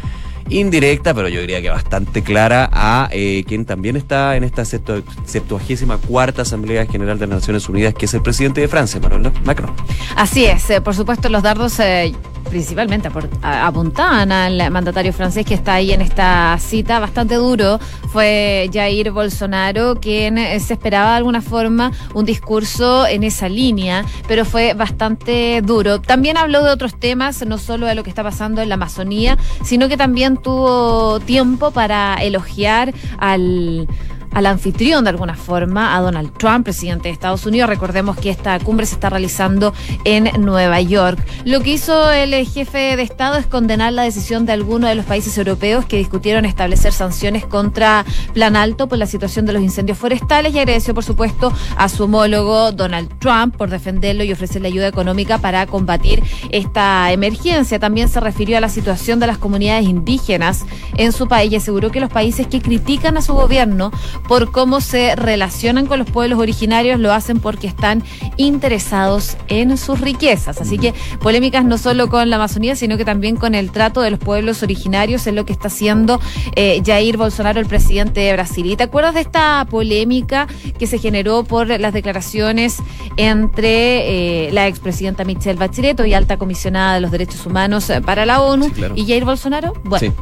indirecta, 0.49 1.13
pero 1.13 1.27
yo 1.27 1.41
diría 1.41 1.61
que 1.61 1.69
bastante 1.69 2.23
clara, 2.23 2.69
a 2.71 3.09
eh, 3.11 3.43
quien 3.47 3.65
también 3.65 3.95
está 3.95 4.35
en 4.35 4.43
esta 4.43 4.65
septuagésima 4.65 5.97
cuarta 5.97 6.41
Asamblea 6.41 6.85
General 6.87 7.19
de 7.19 7.27
las 7.27 7.39
Naciones 7.39 7.69
Unidas, 7.69 7.93
que 7.93 8.05
es 8.05 8.13
el 8.13 8.21
presidente 8.21 8.61
de 8.61 8.67
Francia, 8.67 8.97
Emmanuel 8.97 9.31
Macron. 9.43 9.71
Así 10.15 10.45
es, 10.45 10.69
eh, 10.69 10.81
por 10.81 10.95
supuesto 10.95 11.29
los 11.29 11.43
dardos 11.43 11.79
eh, 11.79 12.13
principalmente 12.49 13.09
apuntaban 13.41 14.31
al 14.31 14.71
mandatario 14.71 15.13
francés 15.13 15.45
que 15.45 15.53
está 15.53 15.75
ahí 15.75 15.91
en 15.91 16.01
esta 16.01 16.57
cita 16.59 16.99
bastante 16.99 17.35
duro. 17.35 17.79
Fue 18.11 18.69
Jair 18.73 19.11
Bolsonaro 19.11 19.99
quien 19.99 20.37
eh, 20.37 20.59
se 20.59 20.73
esperaba 20.73 21.11
de 21.11 21.17
alguna 21.17 21.41
forma 21.41 21.91
un 22.13 22.25
discurso 22.25 23.05
en 23.05 23.23
esa 23.23 23.49
línea, 23.49 24.05
pero 24.27 24.45
fue 24.45 24.73
bastante 24.73 25.61
duro. 25.61 26.01
También 26.01 26.37
habló 26.37 26.63
de 26.63 26.71
otros 26.71 26.99
temas, 26.99 27.45
no 27.45 27.57
solo 27.57 27.85
de 27.85 27.95
lo 27.95 28.03
que 28.03 28.09
está 28.09 28.23
pasando 28.23 28.61
en 28.61 28.69
la 28.69 28.75
Amazonía, 28.75 29.37
sino 29.63 29.87
que 29.87 29.97
también 29.97 30.37
tuvo 30.37 31.19
tiempo 31.19 31.71
para 31.71 32.15
elogiar 32.15 32.93
al 33.19 33.87
al 34.31 34.45
anfitrión 34.45 35.03
de 35.03 35.09
alguna 35.11 35.35
forma, 35.35 35.95
a 35.95 36.01
Donald 36.01 36.31
Trump, 36.37 36.63
presidente 36.63 37.09
de 37.09 37.13
Estados 37.13 37.45
Unidos. 37.45 37.69
Recordemos 37.69 38.17
que 38.17 38.29
esta 38.29 38.57
cumbre 38.59 38.85
se 38.85 38.95
está 38.95 39.09
realizando 39.09 39.73
en 40.05 40.29
Nueva 40.39 40.81
York. 40.81 41.19
Lo 41.45 41.61
que 41.61 41.71
hizo 41.71 42.11
el 42.11 42.33
eh, 42.33 42.45
jefe 42.45 42.95
de 42.95 43.03
Estado 43.03 43.37
es 43.37 43.47
condenar 43.47 43.93
la 43.93 44.03
decisión 44.03 44.45
de 44.45 44.53
algunos 44.53 44.89
de 44.89 44.95
los 44.95 45.05
países 45.05 45.37
europeos 45.37 45.85
que 45.85 45.97
discutieron 45.97 46.45
establecer 46.45 46.93
sanciones 46.93 47.45
contra 47.45 48.05
Plan 48.33 48.55
Alto 48.55 48.87
por 48.87 48.97
la 48.97 49.05
situación 49.05 49.45
de 49.45 49.53
los 49.53 49.61
incendios 49.61 49.97
forestales 49.97 50.53
y 50.53 50.59
agradeció, 50.59 50.93
por 50.93 51.03
supuesto, 51.03 51.53
a 51.75 51.89
su 51.89 52.03
homólogo 52.03 52.71
Donald 52.71 53.09
Trump 53.19 53.55
por 53.55 53.69
defenderlo 53.69 54.23
y 54.23 54.31
ofrecerle 54.31 54.67
ayuda 54.67 54.87
económica 54.87 55.37
para 55.37 55.65
combatir 55.67 56.23
esta 56.51 57.11
emergencia. 57.11 57.79
También 57.79 58.09
se 58.09 58.19
refirió 58.19 58.57
a 58.57 58.61
la 58.61 58.69
situación 58.69 59.19
de 59.19 59.27
las 59.27 59.37
comunidades 59.37 59.85
indígenas 59.85 60.65
en 60.97 61.11
su 61.11 61.27
país 61.27 61.51
y 61.51 61.55
aseguró 61.55 61.91
que 61.91 61.99
los 61.99 62.09
países 62.09 62.47
que 62.47 62.61
critican 62.61 63.17
a 63.17 63.21
su 63.21 63.33
gobierno 63.33 63.91
por 64.27 64.51
cómo 64.51 64.81
se 64.81 65.15
relacionan 65.15 65.85
con 65.85 65.99
los 65.99 66.09
pueblos 66.09 66.39
originarios 66.39 66.99
lo 66.99 67.11
hacen 67.13 67.39
porque 67.39 67.67
están 67.67 68.03
interesados 68.37 69.37
en 69.47 69.77
sus 69.77 70.01
riquezas. 70.01 70.59
Así 70.61 70.77
que 70.77 70.93
polémicas 71.21 71.63
no 71.65 71.77
solo 71.77 72.09
con 72.09 72.29
la 72.29 72.35
Amazonía, 72.37 72.75
sino 72.75 72.97
que 72.97 73.05
también 73.05 73.35
con 73.35 73.55
el 73.55 73.71
trato 73.71 74.01
de 74.01 74.11
los 74.11 74.19
pueblos 74.19 74.63
originarios, 74.63 75.25
es 75.27 75.33
lo 75.33 75.45
que 75.45 75.53
está 75.53 75.67
haciendo 75.67 76.19
eh, 76.55 76.81
Jair 76.85 77.17
Bolsonaro, 77.17 77.59
el 77.59 77.65
presidente 77.67 78.21
de 78.21 78.33
Brasil. 78.33 78.65
¿Y 78.65 78.75
te 78.75 78.83
acuerdas 78.83 79.13
de 79.13 79.21
esta 79.21 79.65
polémica 79.69 80.47
que 80.77 80.87
se 80.87 80.97
generó 80.97 81.43
por 81.43 81.67
las 81.79 81.93
declaraciones 81.93 82.77
entre 83.17 84.47
eh, 84.47 84.51
la 84.51 84.67
expresidenta 84.67 85.23
Michelle 85.23 85.59
Bachelet 85.59 85.99
y 86.05 86.13
alta 86.13 86.37
comisionada 86.37 86.95
de 86.95 87.01
los 87.01 87.11
derechos 87.11 87.45
humanos 87.45 87.89
eh, 87.89 88.01
para 88.01 88.25
la 88.25 88.41
ONU 88.41 88.65
Sí, 88.65 88.71
claro. 88.71 88.93
y 88.97 89.05
Jair 89.05 89.25
Bolsonaro? 89.25 89.73
Bueno, 89.83 89.99
Sí. 90.07 90.13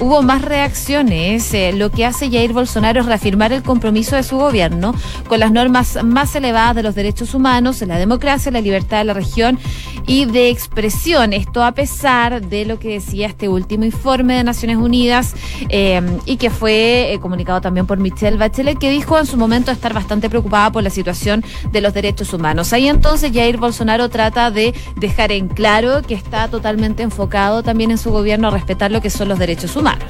hubo 0.00 0.22
más 0.22 0.42
reacciones. 0.42 1.52
eh, 1.54 1.72
lo 1.72 1.90
que 1.90 2.04
hace 2.04 2.30
Jair 2.30 2.52
Bolsonaro 2.52 3.00
es 3.00 3.06
reafirmar 3.06 3.37
el 3.46 3.62
compromiso 3.62 4.16
de 4.16 4.22
su 4.22 4.36
gobierno 4.36 4.94
con 5.28 5.40
las 5.40 5.52
normas 5.52 5.98
más 6.04 6.34
elevadas 6.34 6.76
de 6.76 6.82
los 6.82 6.94
derechos 6.94 7.34
humanos, 7.34 7.80
la 7.82 7.98
democracia, 7.98 8.50
la 8.50 8.60
libertad 8.60 8.98
de 8.98 9.04
la 9.04 9.14
región 9.14 9.58
y 10.06 10.24
de 10.24 10.50
expresión. 10.50 11.32
Esto 11.32 11.62
a 11.62 11.72
pesar 11.72 12.46
de 12.46 12.64
lo 12.64 12.78
que 12.78 12.88
decía 12.88 13.26
este 13.26 13.48
último 13.48 13.84
informe 13.84 14.36
de 14.36 14.44
Naciones 14.44 14.78
Unidas 14.78 15.34
eh, 15.68 16.00
y 16.24 16.36
que 16.36 16.50
fue 16.50 17.12
eh, 17.12 17.20
comunicado 17.20 17.60
también 17.60 17.86
por 17.86 17.98
Michelle 17.98 18.36
Bachelet, 18.36 18.78
que 18.78 18.90
dijo 18.90 19.18
en 19.18 19.26
su 19.26 19.36
momento 19.36 19.70
estar 19.70 19.94
bastante 19.94 20.28
preocupada 20.28 20.72
por 20.72 20.82
la 20.82 20.90
situación 20.90 21.44
de 21.70 21.80
los 21.80 21.94
derechos 21.94 22.32
humanos. 22.32 22.72
Ahí 22.72 22.88
entonces 22.88 23.32
Jair 23.32 23.58
Bolsonaro 23.58 24.08
trata 24.08 24.50
de 24.50 24.74
dejar 24.96 25.32
en 25.32 25.48
claro 25.48 26.02
que 26.02 26.14
está 26.14 26.48
totalmente 26.48 27.02
enfocado 27.02 27.62
también 27.62 27.90
en 27.90 27.98
su 27.98 28.10
gobierno 28.10 28.48
a 28.48 28.50
respetar 28.50 28.90
lo 28.90 29.00
que 29.00 29.10
son 29.10 29.28
los 29.28 29.38
derechos 29.38 29.76
humanos. 29.76 30.04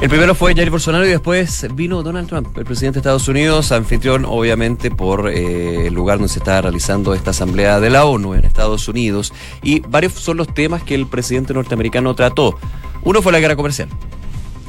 El 0.00 0.08
primero 0.08 0.34
fue 0.34 0.54
Jair 0.54 0.70
Bolsonaro 0.70 1.04
y 1.04 1.10
después 1.10 1.66
vino 1.74 2.02
Donald 2.02 2.26
Trump, 2.26 2.56
el 2.56 2.64
presidente 2.64 2.96
de 2.96 3.00
Estados 3.00 3.28
Unidos, 3.28 3.70
anfitrión 3.70 4.24
obviamente 4.24 4.90
por 4.90 5.28
eh, 5.28 5.88
el 5.88 5.92
lugar 5.92 6.16
donde 6.16 6.32
se 6.32 6.38
está 6.38 6.62
realizando 6.62 7.12
esta 7.12 7.32
asamblea 7.32 7.80
de 7.80 7.90
la 7.90 8.06
ONU 8.06 8.32
en 8.32 8.46
Estados 8.46 8.88
Unidos. 8.88 9.34
Y 9.62 9.80
varios 9.80 10.14
son 10.14 10.38
los 10.38 10.54
temas 10.54 10.82
que 10.82 10.94
el 10.94 11.06
presidente 11.06 11.52
norteamericano 11.52 12.14
trató. 12.14 12.58
Uno 13.02 13.20
fue 13.20 13.30
la 13.30 13.40
guerra 13.40 13.56
comercial. 13.56 13.90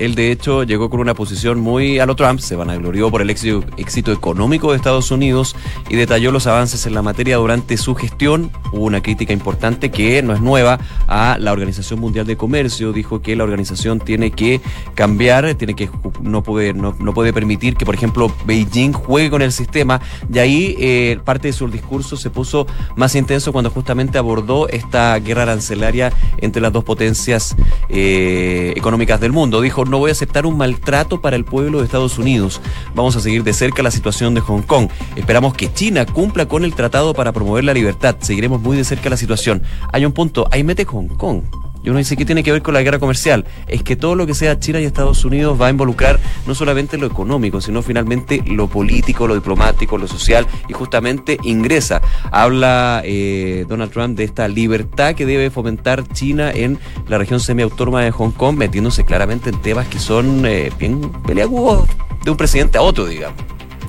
Él, 0.01 0.15
de 0.15 0.31
hecho, 0.31 0.63
llegó 0.63 0.89
con 0.89 1.00
una 1.00 1.13
posición 1.13 1.60
muy 1.60 2.00
a 2.00 2.08
lo 2.08 2.15
Trump, 2.15 2.39
se 2.39 2.55
vanaglorió 2.55 3.12
por 3.12 3.22
el 3.22 3.29
éxito, 3.29 4.12
económico 4.12 4.72
de 4.72 4.77
Estados 4.77 5.12
Unidos 5.12 5.55
y 5.89 5.96
detalló 5.96 6.31
los 6.31 6.48
avances 6.48 6.88
en 6.88 6.96
la 6.96 7.03
materia 7.03 7.38
durante 7.38 7.77
su 7.77 7.93
gestión. 7.93 8.51
Hubo 8.72 8.86
una 8.86 9.03
crítica 9.03 9.31
importante 9.31 9.91
que 9.91 10.24
no 10.24 10.34
es 10.34 10.41
nueva 10.41 10.79
a 11.08 11.38
la 11.39 11.51
Organización 11.51 12.00
Mundial 12.00 12.25
de 12.25 12.36
Comercio. 12.36 12.93
Dijo 12.93 13.22
que 13.22 13.36
la 13.36 13.43
organización 13.43 14.00
tiene 14.00 14.31
que 14.31 14.60
cambiar, 14.96 15.53
tiene 15.53 15.75
que 15.75 15.88
no 16.20 16.41
puede, 16.41 16.74
no 16.74 17.13
puede 17.13 17.31
permitir 17.31 17.75
que, 17.75 17.86
por 17.86 17.93
ejemplo, 17.93 18.34
Beijing 18.46 18.93
juegue 18.93 19.29
con 19.29 19.43
el 19.43 19.51
sistema. 19.51 20.01
Y 20.34 20.39
ahí 20.39 20.75
eh, 20.79 21.20
parte 21.24 21.50
de 21.50 21.53
su 21.53 21.67
discurso 21.67 22.17
se 22.17 22.31
puso 22.31 22.65
más 22.96 23.13
intenso 23.13 23.51
cuando 23.51 23.70
justamente 23.70 24.17
abordó 24.17 24.67
esta 24.67 25.20
guerra 25.20 25.43
arancelaria 25.43 26.12
entre 26.39 26.60
las 26.60 26.74
dos 26.74 26.84
potencias 26.84 27.55
eh, 27.89 28.74
económicas 28.75 29.22
del 29.22 29.31
mundo. 29.31 29.62
Dijo, 29.62 29.86
no 29.91 30.00
voy 30.00 30.10
a 30.10 30.13
aceptar 30.13 30.48
un 30.48 30.57
maltrato 30.57 31.21
para 31.21 31.36
el 31.36 31.45
pueblo 31.45 31.79
de 31.79 31.86
Estados 31.86 32.17
Unidos. 32.17 32.62
Vamos 32.95 33.15
a 33.15 33.19
seguir 33.19 33.43
de 33.43 33.53
cerca 33.53 33.83
la 33.83 33.91
situación 33.91 34.33
de 34.33 34.41
Hong 34.41 34.63
Kong. 34.63 34.89
Esperamos 35.15 35.53
que 35.53 35.71
China 35.71 36.05
cumpla 36.05 36.48
con 36.48 36.63
el 36.63 36.74
tratado 36.74 37.13
para 37.13 37.33
promover 37.33 37.65
la 37.65 37.74
libertad. 37.74 38.15
Seguiremos 38.19 38.62
muy 38.62 38.77
de 38.77 38.86
cerca 38.86 39.10
la 39.10 39.17
situación. 39.17 39.62
Hay 39.91 40.05
un 40.05 40.13
punto, 40.13 40.48
ahí 40.50 40.63
mete 40.63 40.86
Hong 40.86 41.10
Kong. 41.10 41.43
Y 41.83 41.89
uno 41.89 41.97
dice, 41.97 42.15
¿qué 42.15 42.25
tiene 42.25 42.43
que 42.43 42.51
ver 42.51 42.61
con 42.61 42.73
la 42.73 42.81
guerra 42.81 43.00
comercial? 43.00 43.45
Es 43.67 43.83
que 43.83 43.95
todo 43.95 44.15
lo 44.15 44.27
que 44.27 44.33
sea 44.33 44.59
China 44.59 44.79
y 44.79 44.85
Estados 44.85 45.25
Unidos 45.25 45.59
va 45.59 45.67
a 45.67 45.69
involucrar 45.69 46.19
no 46.45 46.53
solamente 46.53 46.97
lo 46.97 47.07
económico, 47.07 47.59
sino 47.59 47.81
finalmente 47.81 48.43
lo 48.45 48.67
político, 48.67 49.27
lo 49.27 49.35
diplomático, 49.35 49.97
lo 49.97 50.07
social, 50.07 50.45
y 50.67 50.73
justamente 50.73 51.38
ingresa. 51.43 52.01
Habla 52.31 53.01
eh, 53.03 53.65
Donald 53.67 53.91
Trump 53.91 54.17
de 54.17 54.23
esta 54.23 54.47
libertad 54.47 55.15
que 55.15 55.25
debe 55.25 55.50
fomentar 55.50 56.07
China 56.09 56.51
en 56.51 56.77
la 57.07 57.17
región 57.17 57.39
semiautónoma 57.39 58.03
de 58.03 58.11
Hong 58.11 58.31
Kong, 58.31 58.57
metiéndose 58.57 59.03
claramente 59.03 59.50
en 59.50 59.61
temas 59.61 59.88
que 59.88 60.00
son 60.00 60.45
eh, 60.45 60.71
bien 60.77 61.11
peleagudos 61.25 61.89
de 62.23 62.31
un 62.31 62.38
presidente 62.38 62.77
a 62.77 62.81
otro, 62.81 63.05
digamos. 63.05 63.38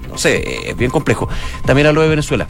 No 0.09 0.19
sé, 0.19 0.71
es 0.71 0.77
bien 0.77 0.91
complejo. 0.91 1.29
También 1.65 1.87
habló 1.87 2.03
de 2.03 2.09
Venezuela. 2.09 2.47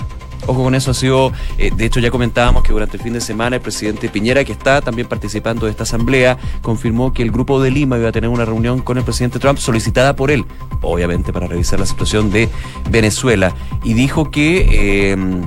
Ojo 0.47 0.65
con 0.65 0.75
eso, 0.75 0.91
ha 0.91 0.95
sido, 0.95 1.33
eh, 1.57 1.71
de 1.75 1.85
hecho 1.85 2.01
ya 2.01 2.11
comentábamos 2.11 2.65
que 2.65 2.73
durante 2.73 2.97
el 2.97 3.03
fin 3.03 3.13
de 3.13 3.21
semana 3.21 3.57
el 3.57 3.63
presidente 3.63 4.09
Piñera, 4.09 4.45
que 4.45 4.53
está 4.53 4.81
también 4.81 5.07
participando 5.07 5.67
de 5.67 5.71
esta 5.71 5.85
asamblea, 5.85 6.37
confirmó 6.63 7.13
que 7.13 7.23
el 7.23 7.31
grupo 7.31 7.63
de 7.63 7.71
Lima 7.71 7.97
iba 7.97 8.09
a 8.09 8.13
tener 8.13 8.29
una 8.29 8.45
reunión 8.45 8.81
con 8.81 8.99
el 8.99 9.05
presidente 9.05 9.39
Trump 9.39 9.59
solicitada 9.59 10.17
por 10.17 10.31
él, 10.31 10.45
obviamente 10.81 11.33
para 11.33 11.47
revisar 11.47 11.79
la 11.79 11.87
situación 11.87 12.31
de 12.33 12.49
Venezuela, 12.91 13.55
y 13.85 13.95
dijo 13.95 14.31
que... 14.31 15.13
Eh, 15.13 15.43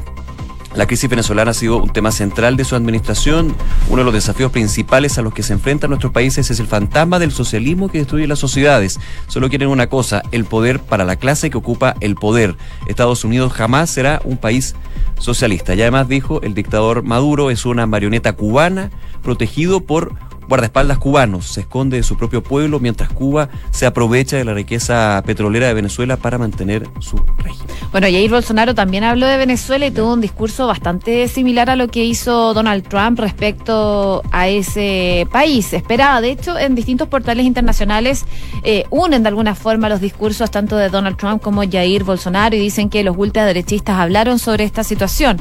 la 0.75 0.87
crisis 0.87 1.09
venezolana 1.09 1.51
ha 1.51 1.53
sido 1.53 1.77
un 1.77 1.91
tema 1.91 2.11
central 2.11 2.57
de 2.57 2.65
su 2.65 2.75
administración. 2.75 3.55
Uno 3.89 3.99
de 3.99 4.03
los 4.03 4.13
desafíos 4.13 4.51
principales 4.51 5.17
a 5.17 5.21
los 5.21 5.33
que 5.33 5.43
se 5.43 5.53
enfrentan 5.53 5.89
nuestros 5.89 6.11
países 6.11 6.51
es 6.51 6.59
el 6.59 6.67
fantasma 6.67 7.17
del 7.19 7.31
socialismo 7.31 7.89
que 7.89 7.99
destruye 7.99 8.27
las 8.27 8.39
sociedades. 8.39 8.99
Solo 9.27 9.49
quieren 9.49 9.69
una 9.69 9.87
cosa, 9.87 10.21
el 10.31 10.45
poder 10.45 10.79
para 10.79 11.05
la 11.05 11.15
clase 11.15 11.49
que 11.49 11.57
ocupa 11.57 11.95
el 12.01 12.15
poder. 12.15 12.55
Estados 12.87 13.23
Unidos 13.23 13.53
jamás 13.53 13.89
será 13.89 14.21
un 14.25 14.37
país 14.37 14.75
socialista. 15.19 15.75
Y 15.75 15.81
además 15.81 16.09
dijo, 16.09 16.41
el 16.41 16.53
dictador 16.53 17.03
Maduro 17.03 17.51
es 17.51 17.65
una 17.65 17.85
marioneta 17.85 18.33
cubana 18.33 18.91
protegido 19.23 19.81
por 19.81 20.13
guardaespaldas 20.47 20.97
cubanos. 20.97 21.47
Se 21.47 21.61
esconde 21.61 21.97
de 21.97 22.03
su 22.03 22.17
propio 22.17 22.43
pueblo 22.43 22.79
mientras 22.79 23.09
Cuba 23.09 23.49
se 23.71 23.85
aprovecha 23.85 24.37
de 24.37 24.45
la 24.45 24.53
riqueza 24.53 25.21
petrolera 25.25 25.67
de 25.67 25.73
Venezuela 25.73 26.17
para 26.17 26.37
mantener 26.37 26.87
su 26.99 27.17
régimen. 27.37 27.75
Bueno, 27.91 28.07
Jair 28.07 28.29
Bolsonaro 28.29 28.75
también 28.75 29.03
habló 29.03 29.25
de 29.27 29.37
Venezuela 29.37 29.85
y 29.85 29.91
tuvo 29.91 30.13
un 30.13 30.21
discurso 30.21 30.67
bastante 30.67 31.27
similar 31.27 31.69
a 31.69 31.75
lo 31.75 31.87
que 31.87 32.03
hizo 32.03 32.53
Donald 32.53 32.87
Trump 32.87 33.19
respecto 33.19 34.21
a 34.31 34.47
ese 34.47 35.27
país. 35.31 35.71
Esperaba, 35.73 36.21
de 36.21 36.31
hecho, 36.31 36.57
en 36.57 36.75
distintos 36.75 37.07
portales 37.07 37.45
internacionales 37.45 38.25
eh, 38.63 38.85
unen 38.89 39.23
de 39.23 39.29
alguna 39.29 39.55
forma 39.55 39.89
los 39.89 40.01
discursos 40.01 40.51
tanto 40.51 40.77
de 40.77 40.89
Donald 40.89 41.17
Trump 41.17 41.41
como 41.41 41.63
Jair 41.69 42.03
Bolsonaro 42.03 42.55
y 42.55 42.59
dicen 42.59 42.89
que 42.89 43.03
los 43.03 43.15
ultraderechistas 43.17 43.97
hablaron 43.97 44.39
sobre 44.39 44.63
esta 44.63 44.83
situación. 44.83 45.37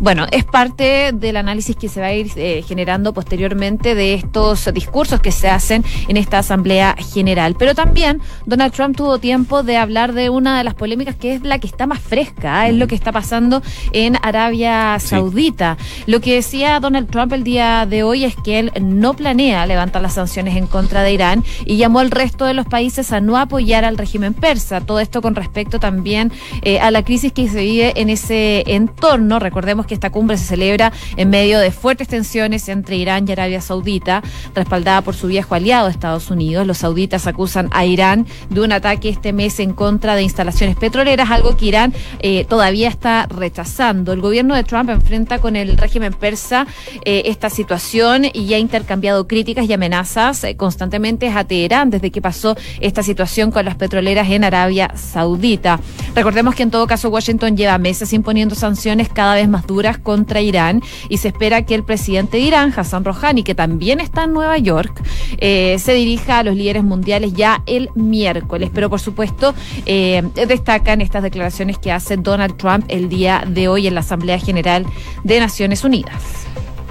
Bueno, 0.00 0.26
es 0.30 0.44
parte 0.44 1.12
del 1.12 1.36
análisis 1.36 1.76
que 1.76 1.88
se 1.88 2.00
va 2.00 2.06
a 2.06 2.12
ir 2.12 2.30
eh, 2.36 2.64
generando 2.66 3.12
posteriormente 3.12 3.94
de 3.94 4.14
estos 4.54 4.74
discursos 4.74 5.20
que 5.20 5.32
se 5.32 5.48
hacen 5.48 5.84
en 6.08 6.16
esta 6.16 6.38
Asamblea 6.38 6.96
General. 7.12 7.54
Pero 7.58 7.74
también 7.74 8.20
Donald 8.46 8.72
Trump 8.72 8.96
tuvo 8.96 9.18
tiempo 9.18 9.62
de 9.62 9.76
hablar 9.76 10.12
de 10.12 10.30
una 10.30 10.58
de 10.58 10.64
las 10.64 10.74
polémicas 10.74 11.16
que 11.16 11.34
es 11.34 11.42
la 11.42 11.58
que 11.58 11.66
está 11.66 11.86
más 11.86 12.00
fresca, 12.00 12.66
¿eh? 12.66 12.70
es 12.70 12.76
lo 12.76 12.86
que 12.86 12.94
está 12.94 13.12
pasando 13.12 13.62
en 13.92 14.16
Arabia 14.22 14.98
Saudita. 15.00 15.76
Lo 16.06 16.20
que 16.20 16.34
decía 16.34 16.80
Donald 16.80 17.10
Trump 17.10 17.32
el 17.32 17.44
día 17.44 17.86
de 17.86 18.02
hoy 18.02 18.24
es 18.24 18.36
que 18.36 18.58
él 18.58 18.72
no 18.80 19.14
planea 19.14 19.66
levantar 19.66 20.02
las 20.02 20.14
sanciones 20.14 20.56
en 20.56 20.66
contra 20.66 21.02
de 21.02 21.12
Irán 21.12 21.44
y 21.64 21.76
llamó 21.76 22.00
al 22.00 22.10
resto 22.10 22.44
de 22.44 22.54
los 22.54 22.66
países 22.66 23.12
a 23.12 23.20
no 23.20 23.36
apoyar 23.36 23.84
al 23.84 23.98
régimen 23.98 24.34
persa. 24.34 24.80
Todo 24.80 25.00
esto 25.00 25.22
con 25.22 25.34
respecto 25.34 25.78
también 25.78 26.32
eh, 26.62 26.80
a 26.80 26.90
la 26.90 27.04
crisis 27.04 27.32
que 27.32 27.48
se 27.48 27.62
vive 27.62 27.92
en 27.96 28.10
ese 28.10 28.64
entorno. 28.66 29.38
Recordemos 29.38 29.86
que 29.86 29.94
esta 29.94 30.10
cumbre 30.10 30.36
se 30.36 30.44
celebra 30.44 30.92
en 31.16 31.30
medio 31.30 31.58
de 31.58 31.70
fuertes 31.70 32.08
tensiones 32.08 32.68
entre 32.68 32.96
Irán 32.96 33.26
y 33.28 33.32
Arabia 33.32 33.60
Saudita 33.60 34.22
respaldada 34.54 35.02
por 35.02 35.14
su 35.14 35.26
viejo 35.26 35.54
aliado 35.54 35.88
Estados 35.88 36.30
Unidos. 36.30 36.66
Los 36.66 36.78
sauditas 36.78 37.26
acusan 37.26 37.68
a 37.72 37.84
Irán 37.84 38.26
de 38.50 38.60
un 38.60 38.72
ataque 38.72 39.08
este 39.08 39.32
mes 39.32 39.60
en 39.60 39.72
contra 39.72 40.14
de 40.14 40.22
instalaciones 40.22 40.76
petroleras, 40.76 41.30
algo 41.30 41.56
que 41.56 41.66
Irán 41.66 41.94
eh, 42.20 42.44
todavía 42.44 42.88
está 42.88 43.26
rechazando. 43.26 44.12
El 44.12 44.20
gobierno 44.20 44.54
de 44.54 44.64
Trump 44.64 44.90
enfrenta 44.90 45.38
con 45.38 45.56
el 45.56 45.76
régimen 45.76 46.12
persa 46.12 46.66
eh, 47.04 47.24
esta 47.26 47.50
situación 47.50 48.24
y 48.32 48.52
ha 48.54 48.58
intercambiado 48.58 49.26
críticas 49.26 49.68
y 49.68 49.72
amenazas 49.72 50.44
eh, 50.44 50.56
constantemente 50.56 51.28
a 51.28 51.44
Teherán 51.44 51.90
desde 51.90 52.10
que 52.10 52.20
pasó 52.20 52.56
esta 52.80 53.02
situación 53.02 53.50
con 53.50 53.64
las 53.64 53.76
petroleras 53.76 54.28
en 54.30 54.44
Arabia 54.44 54.92
Saudita. 54.96 55.80
Recordemos 56.14 56.54
que 56.54 56.62
en 56.62 56.70
todo 56.70 56.86
caso 56.86 57.08
Washington 57.08 57.56
lleva 57.56 57.78
meses 57.78 58.12
imponiendo 58.12 58.54
sanciones 58.54 59.08
cada 59.08 59.34
vez 59.34 59.48
más 59.48 59.66
duras 59.66 59.98
contra 59.98 60.40
Irán 60.40 60.82
y 61.08 61.18
se 61.18 61.28
espera 61.28 61.62
que 61.62 61.74
el 61.74 61.84
presidente 61.84 62.38
de 62.38 62.44
Irán, 62.44 62.72
Hassan 62.76 63.04
Rouhani, 63.04 63.42
que 63.42 63.54
también 63.54 64.00
está 64.00 64.26
Nueva 64.32 64.58
York, 64.58 65.02
eh, 65.38 65.76
se 65.78 65.92
dirija 65.92 66.38
a 66.38 66.42
los 66.42 66.56
líderes 66.56 66.84
mundiales 66.84 67.32
ya 67.32 67.62
el 67.66 67.90
miércoles. 67.94 68.70
Pero 68.72 68.90
por 68.90 69.00
supuesto, 69.00 69.54
eh, 69.86 70.22
destacan 70.34 71.00
estas 71.00 71.22
declaraciones 71.22 71.78
que 71.78 71.92
hace 71.92 72.16
Donald 72.16 72.56
Trump 72.56 72.84
el 72.88 73.08
día 73.08 73.44
de 73.46 73.68
hoy 73.68 73.86
en 73.86 73.94
la 73.94 74.00
Asamblea 74.00 74.38
General 74.38 74.86
de 75.24 75.40
Naciones 75.40 75.84
Unidas. 75.84 76.22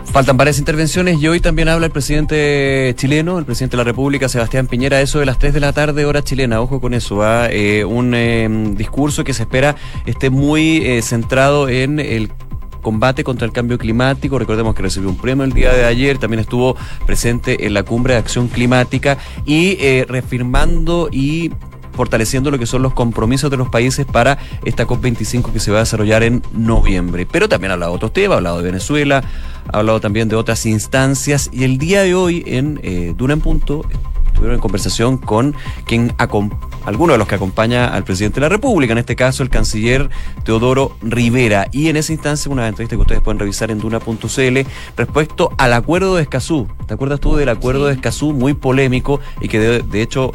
Faltan 0.06 0.38
varias 0.38 0.58
intervenciones 0.58 1.22
y 1.22 1.28
hoy 1.28 1.42
también 1.42 1.68
habla 1.68 1.86
el 1.86 1.92
presidente 1.92 2.94
chileno, 2.98 3.38
el 3.38 3.46
presidente 3.46 3.76
de 3.76 3.84
la 3.84 3.84
República, 3.84 4.30
Sebastián 4.30 4.66
Piñera, 4.68 5.02
eso 5.02 5.20
de 5.20 5.26
las 5.26 5.38
3 5.38 5.54
de 5.54 5.60
la 5.60 5.74
tarde, 5.74 6.06
hora 6.06 6.24
chilena, 6.24 6.62
ojo 6.62 6.80
con 6.80 6.94
eso, 6.94 7.24
¿ah? 7.24 7.50
eh, 7.52 7.84
un 7.84 8.76
discurso 8.76 9.26
que 9.26 9.34
se 9.34 9.44
espera 9.44 9.76
esté 10.06 10.30
muy 10.30 11.02
centrado 11.02 11.68
en 11.68 12.00
el 12.00 12.32
combate 12.88 13.26
contra 13.26 13.46
el 13.46 13.52
cambio 13.52 13.78
climático. 13.78 14.40
Recordemos 14.40 14.74
que 14.74 14.82
recibió 14.82 15.10
un 15.10 15.18
premio 15.18 15.44
el 15.44 15.52
día 15.52 15.74
de 15.74 15.84
ayer, 15.84 16.20
también 16.20 16.40
estuvo 16.40 16.78
presente 17.06 17.66
en 17.66 17.74
la 17.74 17.84
cumbre 17.84 18.14
de 18.14 18.20
acción 18.20 18.48
climática 18.48 19.18
y 19.46 19.76
eh, 19.82 20.06
reafirmando 20.08 21.10
y 21.12 21.52
fortaleciendo 21.92 22.50
lo 22.50 22.58
que 22.58 22.66
son 22.66 22.84
los 22.84 22.94
compromisos 22.94 23.52
de 23.52 23.58
los 23.58 23.68
países 23.68 24.06
para 24.06 24.38
esta 24.64 24.88
COP25 24.88 25.52
que 25.52 25.60
se 25.60 25.70
va 25.70 25.80
a 25.80 25.82
desarrollar 25.82 26.24
en 26.24 26.42
noviembre. 26.54 27.28
Pero 27.30 27.50
también 27.50 27.72
ha 27.72 27.74
hablado 27.74 27.92
de 27.92 27.96
otros 27.98 28.14
temas, 28.14 28.36
ha 28.36 28.38
hablado 28.38 28.60
de 28.60 28.64
Venezuela, 28.64 29.22
ha 29.74 29.78
hablado 29.80 30.00
también 30.00 30.30
de 30.30 30.38
otras 30.38 30.66
instancias 30.66 31.50
y 31.52 31.66
el 31.66 31.78
día 31.78 32.04
de 32.04 32.16
hoy 32.16 32.42
en 32.46 32.80
eh, 32.84 33.14
en 33.20 33.42
Punto 33.42 33.84
estuvieron 34.38 34.56
en 34.58 34.62
conversación 34.62 35.18
con 35.18 35.56
quien 35.86 36.14
alguno 36.86 37.14
de 37.14 37.18
los 37.18 37.28
que 37.28 37.34
acompaña 37.34 37.88
al 37.88 38.04
presidente 38.04 38.36
de 38.36 38.42
la 38.42 38.50
República, 38.50 38.94
en 38.94 39.00
este 39.00 39.16
caso 39.16 39.42
el 39.42 39.50
canciller 39.50 40.12
Teodoro 40.44 40.96
Rivera. 41.02 41.68
Y 41.72 41.90
en 41.90 41.98
esa 41.98 42.14
instancia, 42.14 42.52
una 42.52 42.68
entrevista 42.68 42.96
que 42.96 43.02
ustedes 43.02 43.22
pueden 43.22 43.40
revisar 43.40 43.72
en 43.72 43.80
duna.cl 43.80 44.60
respecto 44.96 45.52
al 45.58 45.74
acuerdo 45.74 46.16
de 46.16 46.22
Escazú. 46.22 46.68
¿Te 46.86 46.94
acuerdas 46.94 47.20
tú 47.20 47.36
del 47.36 47.50
acuerdo 47.50 47.88
de 47.88 47.94
Escazú? 47.94 48.32
Muy 48.32 48.54
polémico 48.54 49.20
y 49.42 49.48
que 49.48 49.60
de 49.60 50.02
hecho 50.04 50.34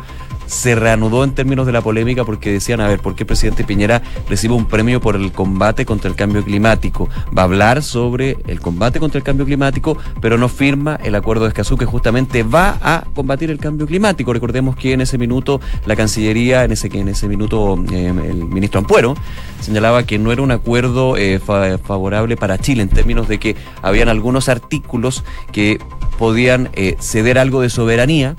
se 0.53 0.75
reanudó 0.75 1.25
en 1.25 1.33
términos 1.33 1.65
de 1.67 1.73
la 1.73 1.81
polémica 1.81 2.25
porque 2.25 2.53
decían, 2.53 2.83
a 2.83 2.87
ver, 2.87 3.01
¿por 3.01 3.15
qué 3.15 3.23
el 3.23 3.27
presidente 3.27 3.65
Piñera 3.65 4.03
recibe 4.29 4.53
un 4.53 4.67
premio 4.67 5.01
por 5.01 5.17
el 5.17 5.33
combate 5.33 5.87
contra 5.87 6.11
el 6.11 6.15
cambio 6.15 6.45
climático? 6.45 7.09
Va 7.37 7.43
a 7.43 7.45
hablar 7.47 7.83
sobre 7.83 8.37
el 8.47 8.61
combate 8.61 9.01
contra 9.01 9.17
el 9.17 9.25
cambio 9.25 9.47
climático, 9.47 9.97
pero 10.21 10.37
no 10.37 10.51
firma 10.51 10.97
el 11.03 11.15
acuerdo 11.15 11.45
de 11.45 11.49
Escazú 11.49 11.79
que 11.79 11.87
justamente 11.87 12.43
va 12.43 12.79
a 12.83 13.05
combatir 13.15 13.51
el 13.51 13.59
cambio 13.59 13.87
climático. 13.87 14.31
Recordemos 14.31 14.77
que 14.77 14.93
en 14.93 15.01
ese 15.01 15.17
minuto 15.17 15.59
la 15.87 15.97
Cancillería, 15.97 16.65
en 16.65 16.73
ese, 16.73 16.91
en 16.93 17.09
ese 17.09 17.29
minuto 17.29 17.83
eh, 17.91 18.09
el 18.09 18.45
ministro 18.45 18.81
Ampuero, 18.81 19.15
señalaba 19.61 20.03
que 20.03 20.19
no 20.19 20.33
era 20.33 20.43
un 20.43 20.51
acuerdo 20.51 21.17
eh, 21.17 21.39
favorable 21.39 22.37
para 22.37 22.59
Chile 22.59 22.83
en 22.83 22.91
términos 22.91 23.27
de 23.27 23.41
que 23.41 23.57
habían 23.81 24.11
algunos 24.11 24.51
artículos 24.51 25.25
que 25.51 25.79
podían 26.19 26.69
eh, 26.75 26.97
ceder 27.01 27.39
algo 27.39 27.63
de 27.63 27.71
soberanía 27.71 28.37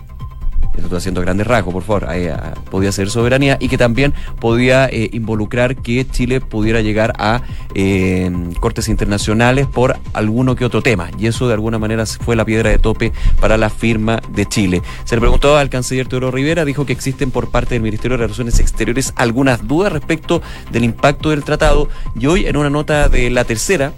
eso 0.76 0.86
estoy 0.86 0.98
haciendo 0.98 1.22
grandes 1.22 1.48
rasgos, 1.48 1.74
por 1.74 1.84
favor, 1.84 2.06
ah, 2.10 2.54
podía 2.72 2.92
ser 2.92 3.10
soberanía 3.10 3.58
y 3.60 3.68
que 3.70 3.78
también 3.78 4.14
podía 4.40 4.88
eh, 4.88 5.10
involucrar 5.14 5.76
que 5.76 6.06
Chile 6.08 6.42
pudiera 6.42 6.82
llegar 6.82 7.14
a 7.20 7.42
eh, 7.76 8.32
cortes 8.60 8.88
internacionales 8.88 9.68
por 9.68 9.98
alguno 10.14 10.56
que 10.56 10.66
otro 10.66 10.82
tema. 10.82 11.10
Y 11.20 11.28
eso 11.28 11.48
de 11.48 11.54
alguna 11.54 11.80
manera 11.80 12.06
fue 12.06 12.36
la 12.36 12.46
piedra 12.46 12.70
de 12.70 12.80
tope 12.80 13.12
para 13.40 13.58
la 13.58 13.70
firma 13.70 14.22
de 14.30 14.46
Chile. 14.46 14.82
Se 15.04 15.16
le 15.16 15.22
preguntó 15.22 15.58
al 15.58 15.70
canciller 15.70 16.08
Teodoro 16.08 16.32
Rivera, 16.32 16.66
dijo 16.66 16.86
que 16.86 16.94
existen 16.94 17.32
por 17.32 17.50
parte 17.50 17.76
del 17.76 17.84
Ministerio 17.84 18.18
de 18.18 18.24
Relaciones 18.24 18.60
Exteriores 18.60 19.14
algunas 19.16 19.68
dudas 19.68 19.94
respecto 19.94 20.42
del 20.72 20.84
impacto 20.84 21.30
del 21.30 21.44
tratado 21.44 21.90
y 22.20 22.26
hoy 22.26 22.48
en 22.48 22.58
una 22.58 22.70
nota 22.70 23.10
de 23.10 23.30
la 23.30 23.44
tercera, 23.44 23.94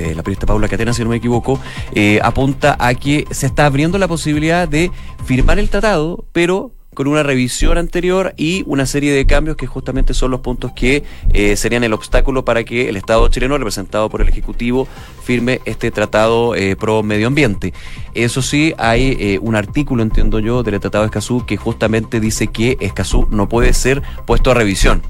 de 0.00 0.14
la 0.14 0.22
periodista 0.22 0.46
Paula 0.46 0.68
Catena, 0.68 0.92
si 0.92 1.02
no 1.02 1.10
me 1.10 1.16
equivoco, 1.16 1.60
eh, 1.94 2.20
apunta 2.22 2.76
a 2.78 2.94
que 2.94 3.26
se 3.30 3.46
está 3.46 3.66
abriendo 3.66 3.98
la 3.98 4.08
posibilidad 4.08 4.68
de 4.68 4.90
firmar 5.24 5.58
el 5.58 5.68
tratado, 5.68 6.24
pero 6.32 6.72
con 6.94 7.06
una 7.06 7.22
revisión 7.22 7.78
anterior 7.78 8.34
y 8.36 8.64
una 8.66 8.84
serie 8.84 9.14
de 9.14 9.24
cambios 9.24 9.56
que 9.56 9.66
justamente 9.66 10.12
son 10.12 10.30
los 10.30 10.40
puntos 10.40 10.72
que 10.72 11.04
eh, 11.32 11.56
serían 11.56 11.84
el 11.84 11.94
obstáculo 11.94 12.44
para 12.44 12.64
que 12.64 12.90
el 12.90 12.96
Estado 12.96 13.26
chileno, 13.28 13.56
representado 13.56 14.10
por 14.10 14.20
el 14.20 14.28
Ejecutivo, 14.28 14.86
firme 15.24 15.62
este 15.64 15.90
tratado 15.90 16.54
eh, 16.54 16.76
pro 16.76 17.02
medio 17.02 17.28
ambiente. 17.28 17.72
Eso 18.14 18.42
sí, 18.42 18.74
hay 18.76 19.38
un 19.40 19.56
artículo, 19.56 20.02
entiendo 20.02 20.38
yo, 20.38 20.62
del 20.62 20.80
Tratado 20.80 21.04
de 21.04 21.06
Escazú 21.06 21.46
que 21.46 21.56
justamente 21.56 22.20
dice 22.20 22.48
que 22.48 22.76
Escazú 22.80 23.26
no 23.30 23.48
puede 23.48 23.72
ser 23.72 24.02
puesto 24.26 24.50
a 24.50 24.54
revisión. 24.54 25.02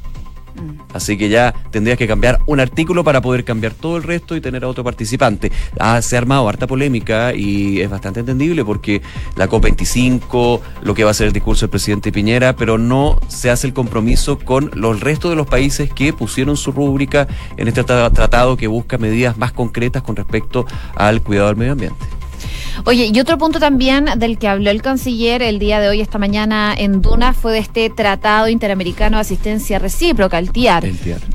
Mm. 0.55 0.83
Así 0.93 1.17
que 1.17 1.29
ya 1.29 1.55
tendrías 1.71 1.99
que 1.99 2.07
cambiar 2.07 2.41
un 2.47 2.61
artículo 2.61 3.05
para 3.05 3.21
poder 3.21 3.45
cambiar 3.45 3.73
todo 3.73 3.97
el 3.97 4.03
resto 4.03 4.37
y 4.37 4.41
tener 4.41 4.65
a 4.65 4.69
otro 4.69 4.85
participante. 4.85 5.51
Ah, 5.79 6.01
se 6.03 6.17
ha 6.17 6.19
armado 6.19 6.49
harta 6.49 6.67
polémica 6.67 7.35
y 7.35 7.81
es 7.81 7.91
bastante 7.91 8.21
entendible 8.21 8.65
porque 8.65 9.03
la 9.37 9.49
COP25, 9.49 10.61
lo 10.83 10.95
que 10.95 11.05
va 11.05 11.11
a 11.11 11.15
ser 11.15 11.29
el 11.29 11.33
discurso 11.33 11.67
del 11.67 11.71
presidente 11.71 12.13
Piñera, 12.13 12.55
pero 12.57 12.79
no 12.79 13.19
se 13.29 13.51
hace 13.51 13.67
el 13.67 13.73
compromiso 13.73 14.39
con 14.39 14.71
los 14.75 15.01
restos 15.01 15.31
de 15.31 15.37
los 15.37 15.47
países 15.47 15.93
que 15.93 16.13
pusieron 16.13 16.57
su 16.57 16.73
rúbrica 16.73 17.27
en 17.57 17.69
este 17.69 17.85
tratado 17.85 18.57
que 18.57 18.67
busca 18.67 18.99
medidas 18.99 19.39
más 19.39 19.53
concretas 19.53 20.03
con 20.03 20.17
respecto 20.17 20.67
al 20.95 21.23
cuidado 21.23 21.49
del 21.49 21.57
medio 21.57 21.73
ambiente. 21.73 22.22
Oye, 22.85 23.11
y 23.13 23.21
otro 23.21 23.39
punto 23.39 23.61
también 23.61 24.07
del 24.17 24.39
que 24.39 24.49
habló 24.49 24.71
el 24.71 24.83
canciller 24.83 25.43
el 25.43 25.59
día 25.59 25.79
de 25.81 25.89
hoy, 25.89 26.01
esta 26.01 26.19
mañana 26.19 26.75
en 26.77 27.03
Duna, 27.03 27.33
fue 27.33 27.53
de 27.53 27.59
este 27.59 27.91
Tratado 27.91 28.49
Interamericano 28.49 29.19
de 29.19 29.21
Asistencia 29.21 29.79
Recíproca, 29.79 30.39
el 30.39 30.51
TIAR. 30.51 30.85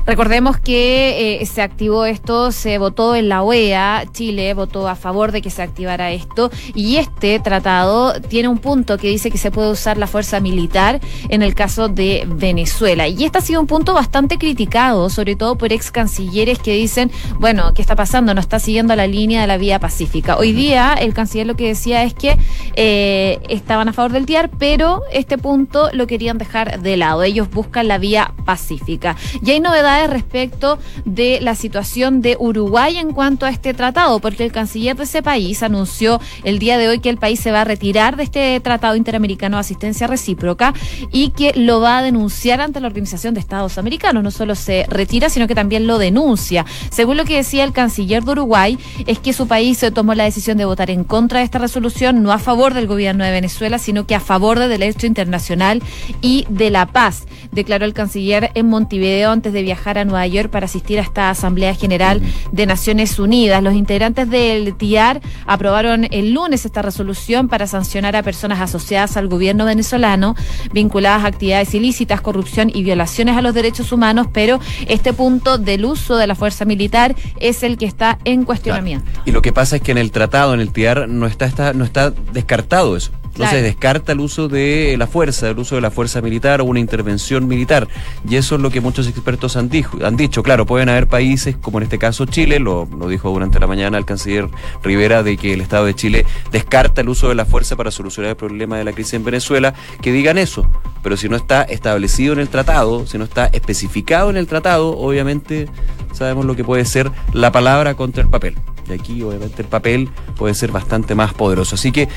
Recordemos 0.04 0.58
que 0.58 1.40
eh, 1.40 1.46
se 1.46 1.62
activó 1.62 2.04
esto, 2.04 2.52
se 2.52 2.76
votó 2.78 3.14
en 3.14 3.28
la 3.28 3.42
OEA, 3.42 4.04
Chile 4.12 4.52
votó 4.52 4.88
a 4.88 4.94
favor 4.94 5.32
de 5.32 5.40
que 5.40 5.50
se 5.50 5.62
activara 5.62 6.10
esto, 6.10 6.50
y 6.74 6.96
este 6.96 7.38
tratado 7.38 8.20
tiene 8.20 8.48
un 8.48 8.58
punto 8.58 8.98
que 8.98 9.08
dice 9.08 9.30
que 9.30 9.38
se 9.38 9.50
puede 9.50 9.70
usar 9.70 9.96
la 9.96 10.06
fuerza 10.06 10.40
militar 10.40 11.00
en 11.28 11.42
el 11.42 11.54
caso 11.54 11.88
de 11.88 12.26
Venezuela. 12.28 13.08
Y 13.08 13.24
este 13.24 13.38
ha 13.38 13.42
sido 13.42 13.60
un 13.60 13.66
punto 13.66 13.94
bastante 13.94 14.38
criticado, 14.38 15.08
sobre 15.08 15.36
todo 15.36 15.56
por 15.56 15.72
ex 15.72 15.90
cancilleres 15.90 16.58
que 16.58 16.72
dicen, 16.72 17.10
bueno, 17.38 17.72
¿qué 17.74 17.80
está 17.80 17.96
pasando? 17.96 18.34
No 18.34 18.40
está 18.40 18.58
siguiendo 18.58 18.94
la 18.96 19.06
línea 19.06 19.40
de 19.40 19.46
la 19.46 19.56
vía 19.56 19.78
pacífica. 19.78 20.36
Hoy 20.36 20.52
día 20.52 20.94
el 20.94 21.14
canciller 21.14 21.27
lo 21.44 21.56
que 21.56 21.68
decía 21.68 22.02
es 22.04 22.14
que 22.14 22.38
eh, 22.74 23.40
estaban 23.48 23.88
a 23.88 23.92
favor 23.92 24.12
del 24.12 24.26
TIAR, 24.26 24.50
pero 24.58 25.02
este 25.12 25.38
punto 25.38 25.90
lo 25.92 26.06
querían 26.06 26.38
dejar 26.38 26.80
de 26.80 26.96
lado. 26.96 27.22
Ellos 27.22 27.50
buscan 27.50 27.88
la 27.88 27.98
vía 27.98 28.32
pacífica. 28.44 29.16
Y 29.44 29.50
hay 29.50 29.60
novedades 29.60 30.10
respecto 30.10 30.78
de 31.04 31.40
la 31.40 31.54
situación 31.54 32.22
de 32.22 32.36
Uruguay 32.38 32.96
en 32.96 33.12
cuanto 33.12 33.46
a 33.46 33.50
este 33.50 33.74
tratado, 33.74 34.20
porque 34.20 34.44
el 34.44 34.52
canciller 34.52 34.96
de 34.96 35.04
ese 35.04 35.22
país 35.22 35.62
anunció 35.62 36.20
el 36.44 36.58
día 36.58 36.78
de 36.78 36.88
hoy 36.88 37.00
que 37.00 37.10
el 37.10 37.18
país 37.18 37.40
se 37.40 37.52
va 37.52 37.62
a 37.62 37.64
retirar 37.64 38.16
de 38.16 38.24
este 38.24 38.60
tratado 38.60 38.96
interamericano 38.96 39.56
de 39.56 39.60
asistencia 39.60 40.06
recíproca 40.06 40.74
y 41.12 41.30
que 41.30 41.52
lo 41.54 41.80
va 41.80 41.98
a 41.98 42.02
denunciar 42.02 42.60
ante 42.60 42.80
la 42.80 42.88
Organización 42.88 43.34
de 43.34 43.40
Estados 43.40 43.78
Americanos. 43.78 44.22
No 44.22 44.30
solo 44.30 44.54
se 44.54 44.86
retira, 44.88 45.28
sino 45.28 45.46
que 45.46 45.54
también 45.54 45.86
lo 45.86 45.98
denuncia. 45.98 46.64
Según 46.90 47.16
lo 47.16 47.24
que 47.24 47.36
decía 47.36 47.64
el 47.64 47.72
canciller 47.72 48.24
de 48.24 48.32
Uruguay, 48.32 48.78
es 49.06 49.18
que 49.18 49.32
su 49.32 49.46
país 49.46 49.84
tomó 49.94 50.14
la 50.14 50.24
decisión 50.24 50.58
de 50.58 50.64
votar 50.64 50.90
en 50.90 51.04
contra 51.04 51.17
contra 51.18 51.42
esta 51.42 51.58
resolución, 51.58 52.22
no 52.22 52.30
a 52.30 52.38
favor 52.38 52.74
del 52.74 52.86
gobierno 52.86 53.24
de 53.24 53.32
Venezuela, 53.32 53.80
sino 53.80 54.06
que 54.06 54.14
a 54.14 54.20
favor 54.20 54.60
del 54.60 54.70
derecho 54.70 55.04
internacional 55.04 55.82
y 56.20 56.46
de 56.48 56.70
la 56.70 56.86
paz, 56.86 57.26
declaró 57.50 57.86
el 57.86 57.92
canciller 57.92 58.52
en 58.54 58.68
Montevideo 58.68 59.32
antes 59.32 59.52
de 59.52 59.62
viajar 59.62 59.98
a 59.98 60.04
Nueva 60.04 60.28
York 60.28 60.48
para 60.48 60.66
asistir 60.66 61.00
a 61.00 61.02
esta 61.02 61.28
Asamblea 61.30 61.74
General 61.74 62.22
de 62.52 62.66
Naciones 62.66 63.18
Unidas. 63.18 63.64
Los 63.64 63.74
integrantes 63.74 64.30
del 64.30 64.76
TIAR 64.76 65.20
aprobaron 65.44 66.06
el 66.12 66.32
lunes 66.32 66.64
esta 66.64 66.82
resolución 66.82 67.48
para 67.48 67.66
sancionar 67.66 68.14
a 68.14 68.22
personas 68.22 68.60
asociadas 68.60 69.16
al 69.16 69.26
gobierno 69.26 69.64
venezolano 69.64 70.36
vinculadas 70.72 71.24
a 71.24 71.26
actividades 71.26 71.74
ilícitas, 71.74 72.20
corrupción 72.20 72.70
y 72.72 72.84
violaciones 72.84 73.36
a 73.36 73.42
los 73.42 73.54
derechos 73.54 73.90
humanos, 73.90 74.28
pero 74.32 74.60
este 74.86 75.12
punto 75.12 75.58
del 75.58 75.84
uso 75.84 76.16
de 76.16 76.28
la 76.28 76.36
fuerza 76.36 76.64
militar 76.64 77.16
es 77.40 77.64
el 77.64 77.76
que 77.76 77.86
está 77.86 78.20
en 78.24 78.44
cuestionamiento. 78.44 79.10
Y 79.24 79.32
lo 79.32 79.42
que 79.42 79.52
pasa 79.52 79.74
es 79.74 79.82
que 79.82 79.90
en 79.90 79.98
el 79.98 80.12
tratado, 80.12 80.54
en 80.54 80.60
el 80.60 80.70
TIAR, 80.70 81.07
no 81.08 81.26
está, 81.26 81.46
está, 81.46 81.72
no 81.72 81.84
está 81.84 82.10
descartado 82.10 82.96
eso. 82.96 83.10
Entonces 83.38 83.62
descarta 83.62 84.12
el 84.12 84.20
uso 84.20 84.48
de 84.48 84.96
la 84.98 85.06
fuerza, 85.06 85.48
el 85.50 85.58
uso 85.58 85.76
de 85.76 85.80
la 85.80 85.92
fuerza 85.92 86.20
militar 86.20 86.60
o 86.60 86.64
una 86.64 86.80
intervención 86.80 87.46
militar. 87.46 87.86
Y 88.28 88.34
eso 88.34 88.56
es 88.56 88.60
lo 88.60 88.70
que 88.70 88.80
muchos 88.80 89.06
expertos 89.06 89.56
han, 89.56 89.70
han 90.04 90.16
dicho. 90.16 90.42
Claro, 90.42 90.66
pueden 90.66 90.88
haber 90.88 91.06
países, 91.06 91.56
como 91.56 91.78
en 91.78 91.84
este 91.84 91.98
caso 91.98 92.26
Chile, 92.26 92.58
lo, 92.58 92.88
lo 92.98 93.08
dijo 93.08 93.30
durante 93.30 93.60
la 93.60 93.68
mañana 93.68 93.96
el 93.96 94.04
canciller 94.04 94.48
Rivera, 94.82 95.22
de 95.22 95.36
que 95.36 95.52
el 95.52 95.60
Estado 95.60 95.84
de 95.84 95.94
Chile 95.94 96.26
descarta 96.50 97.00
el 97.02 97.08
uso 97.08 97.28
de 97.28 97.36
la 97.36 97.44
fuerza 97.44 97.76
para 97.76 97.92
solucionar 97.92 98.30
el 98.30 98.36
problema 98.36 98.76
de 98.76 98.84
la 98.84 98.92
crisis 98.92 99.14
en 99.14 99.24
Venezuela, 99.24 99.72
que 100.02 100.10
digan 100.10 100.36
eso. 100.36 100.68
Pero 101.04 101.16
si 101.16 101.28
no 101.28 101.36
está 101.36 101.62
establecido 101.62 102.32
en 102.32 102.40
el 102.40 102.48
tratado, 102.48 103.06
si 103.06 103.18
no 103.18 103.24
está 103.24 103.46
especificado 103.46 104.30
en 104.30 104.36
el 104.36 104.48
tratado, 104.48 104.98
obviamente 104.98 105.68
sabemos 106.12 106.44
lo 106.44 106.56
que 106.56 106.64
puede 106.64 106.84
ser 106.84 107.12
la 107.32 107.52
palabra 107.52 107.94
contra 107.94 108.22
el 108.22 108.28
papel. 108.28 108.56
Y 108.88 108.92
aquí, 108.92 109.22
obviamente, 109.22 109.62
el 109.62 109.68
papel 109.68 110.08
puede 110.36 110.54
ser 110.54 110.72
bastante 110.72 111.14
más 111.14 111.34
poderoso. 111.34 111.74
Así 111.74 111.92
que 111.92 112.08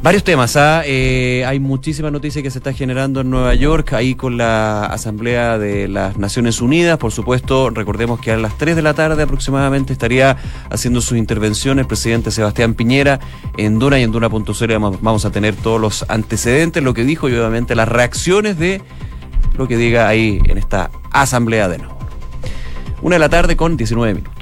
Varios 0.00 0.22
temas, 0.22 0.54
¿ah? 0.54 0.82
eh, 0.86 1.44
hay 1.44 1.58
muchísimas 1.58 2.12
noticias 2.12 2.40
que 2.44 2.52
se 2.52 2.58
está 2.58 2.72
generando 2.72 3.22
en 3.22 3.30
Nueva 3.30 3.52
York, 3.56 3.94
ahí 3.94 4.14
con 4.14 4.36
la 4.36 4.84
Asamblea 4.84 5.58
de 5.58 5.88
las 5.88 6.16
Naciones 6.18 6.60
Unidas, 6.60 6.98
por 6.98 7.10
supuesto, 7.10 7.70
recordemos 7.70 8.20
que 8.20 8.30
a 8.30 8.36
las 8.36 8.56
3 8.56 8.76
de 8.76 8.82
la 8.82 8.94
tarde 8.94 9.24
aproximadamente 9.24 9.92
estaría 9.92 10.36
haciendo 10.70 11.00
su 11.00 11.16
intervención 11.16 11.80
el 11.80 11.88
presidente 11.88 12.30
Sebastián 12.30 12.74
Piñera 12.74 13.18
en 13.56 13.80
Duna 13.80 13.98
y 13.98 14.04
en 14.04 14.12
Duna.0 14.12 14.72
vamos, 14.74 15.02
vamos 15.02 15.24
a 15.24 15.32
tener 15.32 15.56
todos 15.56 15.80
los 15.80 16.04
antecedentes, 16.08 16.80
lo 16.80 16.94
que 16.94 17.02
dijo 17.02 17.28
y 17.28 17.34
obviamente 17.34 17.74
las 17.74 17.88
reacciones 17.88 18.56
de 18.56 18.80
lo 19.56 19.66
que 19.66 19.76
diga 19.76 20.06
ahí 20.06 20.40
en 20.44 20.58
esta 20.58 20.92
Asamblea 21.10 21.68
de 21.68 21.78
nuevo. 21.78 21.98
Una 23.02 23.16
de 23.16 23.20
la 23.20 23.28
tarde 23.28 23.56
con 23.56 23.76
19 23.76 24.14
minutos. 24.14 24.37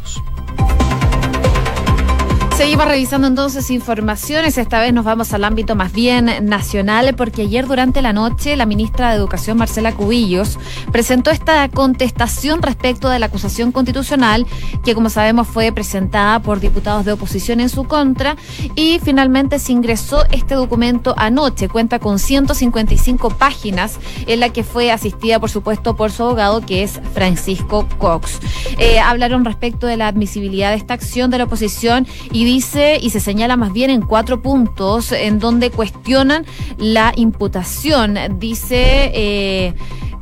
Seguimos 2.56 2.88
revisando 2.88 3.26
entonces 3.26 3.70
informaciones. 3.70 4.56
Esta 4.56 4.80
vez 4.80 4.94
nos 4.94 5.04
vamos 5.04 5.34
al 5.34 5.44
ámbito 5.44 5.74
más 5.74 5.92
bien 5.92 6.48
nacional, 6.48 7.14
porque 7.14 7.42
ayer 7.42 7.66
durante 7.66 8.00
la 8.00 8.14
noche 8.14 8.56
la 8.56 8.64
ministra 8.64 9.10
de 9.10 9.16
Educación, 9.16 9.58
Marcela 9.58 9.92
Cubillos, 9.92 10.58
presentó 10.90 11.30
esta 11.30 11.68
contestación 11.68 12.62
respecto 12.62 13.10
de 13.10 13.18
la 13.18 13.26
acusación 13.26 13.72
constitucional, 13.72 14.46
que 14.82 14.94
como 14.94 15.10
sabemos 15.10 15.46
fue 15.48 15.70
presentada 15.70 16.40
por 16.40 16.58
diputados 16.58 17.04
de 17.04 17.12
oposición 17.12 17.60
en 17.60 17.68
su 17.68 17.84
contra, 17.84 18.36
y 18.74 19.00
finalmente 19.04 19.58
se 19.58 19.72
ingresó 19.72 20.24
este 20.30 20.54
documento 20.54 21.14
anoche. 21.18 21.68
Cuenta 21.68 21.98
con 21.98 22.18
155 22.18 23.28
páginas, 23.28 23.98
en 24.26 24.40
la 24.40 24.48
que 24.48 24.64
fue 24.64 24.90
asistida, 24.90 25.38
por 25.38 25.50
supuesto, 25.50 25.94
por 25.94 26.10
su 26.10 26.22
abogado, 26.22 26.62
que 26.62 26.82
es 26.82 27.02
Francisco 27.12 27.86
Cox. 27.98 28.40
Eh, 28.78 28.98
hablaron 28.98 29.44
respecto 29.44 29.86
de 29.86 29.98
la 29.98 30.08
admisibilidad 30.08 30.70
de 30.70 30.76
esta 30.76 30.94
acción 30.94 31.30
de 31.30 31.36
la 31.36 31.44
oposición 31.44 32.06
y 32.32 32.45
dice 32.46 33.00
y 33.02 33.10
se 33.10 33.18
señala 33.18 33.56
más 33.56 33.72
bien 33.72 33.90
en 33.90 34.02
cuatro 34.02 34.40
puntos 34.40 35.10
en 35.10 35.40
donde 35.40 35.72
cuestionan 35.72 36.46
la 36.78 37.12
imputación. 37.16 38.16
Dice 38.38 39.10
eh, 39.12 39.74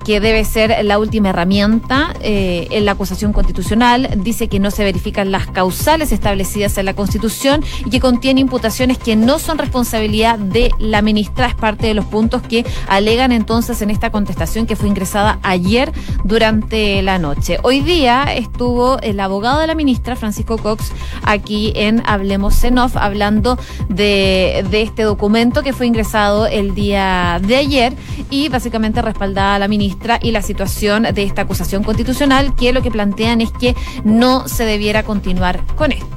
que 0.04 0.20
debe 0.20 0.44
ser 0.44 0.84
la 0.84 0.98
última 0.98 1.30
herramienta 1.30 2.14
eh, 2.20 2.68
en 2.70 2.84
la 2.84 2.92
acusación 2.92 3.32
constitucional. 3.32 4.10
Dice 4.18 4.48
que 4.48 4.60
no 4.60 4.70
se 4.70 4.84
verifican 4.84 5.32
las 5.32 5.46
causales 5.46 6.12
establecidas 6.12 6.76
en 6.78 6.84
la 6.84 6.94
Constitución 6.94 7.64
y 7.86 7.90
que 7.90 8.00
contiene 8.00 8.40
imputaciones 8.40 8.98
que 8.98 9.16
no 9.16 9.38
son 9.38 9.58
responsabilidad 9.58 10.38
de 10.38 10.70
la 10.78 11.00
ministra. 11.00 11.46
Es 11.46 11.54
parte 11.54 11.86
de 11.86 11.94
los 11.94 12.04
puntos 12.04 12.42
que 12.42 12.66
alegan 12.86 13.32
entonces 13.32 13.80
en 13.80 13.90
esta 13.90 14.10
contestación 14.10 14.66
que 14.66 14.76
fue 14.76 14.88
ingresada 14.88 15.38
ayer 15.42 15.90
durante 16.22 17.00
la 17.02 17.18
noche. 17.18 17.58
Hoy 17.62 17.80
día 17.80 18.24
estuvo 18.34 18.98
el 19.00 19.18
abogado 19.20 19.60
de 19.60 19.66
la 19.66 19.74
ministra, 19.74 20.16
Francisco 20.16 20.58
Cox, 20.58 20.92
aquí 21.22 21.72
en 21.74 22.02
Hablemos 22.06 22.60
Zenov, 22.60 22.92
hablando 22.96 23.58
de, 23.88 24.66
de 24.70 24.82
este 24.82 25.02
documento 25.02 25.62
que 25.62 25.72
fue 25.72 25.86
ingresado 25.86 26.46
el 26.46 26.74
día 26.74 27.40
de 27.42 27.56
ayer 27.56 27.94
y 28.30 28.48
básicamente 28.50 29.00
respaldada 29.00 29.54
a 29.54 29.58
la 29.58 29.68
ministra 29.68 29.93
y 30.22 30.30
la 30.30 30.42
situación 30.42 31.04
de 31.14 31.22
esta 31.22 31.42
acusación 31.42 31.82
constitucional, 31.82 32.54
que 32.54 32.72
lo 32.72 32.82
que 32.82 32.90
plantean 32.90 33.40
es 33.40 33.50
que 33.52 33.74
no 34.04 34.48
se 34.48 34.64
debiera 34.64 35.02
continuar 35.02 35.60
con 35.76 35.92
esto. 35.92 36.14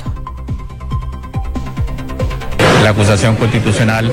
la 2.87 2.91
acusación 2.91 3.35
constitucional 3.35 4.09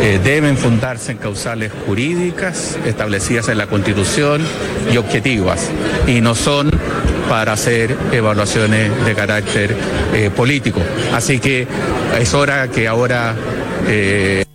eh, 0.00 0.18
deben 0.24 0.56
fundarse 0.56 1.12
en 1.12 1.18
causales 1.18 1.70
jurídicas 1.86 2.78
establecidas 2.86 3.50
en 3.50 3.58
la 3.58 3.66
Constitución 3.66 4.40
y 4.90 4.96
objetivas, 4.96 5.70
y 6.06 6.22
no 6.22 6.34
son 6.34 6.70
para 7.28 7.52
hacer 7.52 7.94
evaluaciones 8.10 9.04
de 9.04 9.14
carácter 9.14 9.76
eh, 10.14 10.30
político. 10.34 10.80
Así 11.12 11.38
que 11.40 11.66
es 12.18 12.32
hora 12.32 12.68
que 12.68 12.88
ahora 12.88 13.34
eh, 13.86 14.46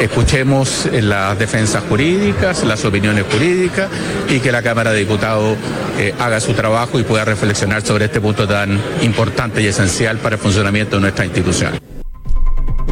escuchemos 0.00 0.88
las 0.92 1.38
defensas 1.38 1.82
jurídicas, 1.88 2.64
las 2.64 2.84
opiniones 2.84 3.24
jurídicas 3.30 3.88
y 4.28 4.40
que 4.40 4.52
la 4.52 4.62
Cámara 4.62 4.92
de 4.92 5.00
Diputados 5.00 5.56
haga 6.18 6.40
su 6.40 6.52
trabajo 6.52 6.98
y 6.98 7.04
pueda 7.04 7.24
reflexionar 7.24 7.82
sobre 7.82 8.06
este 8.06 8.20
punto 8.20 8.46
tan 8.46 8.80
importante 9.02 9.62
y 9.62 9.66
esencial 9.66 10.18
para 10.18 10.36
el 10.36 10.40
funcionamiento 10.40 10.96
de 10.96 11.02
nuestra 11.02 11.24
institución. 11.24 11.78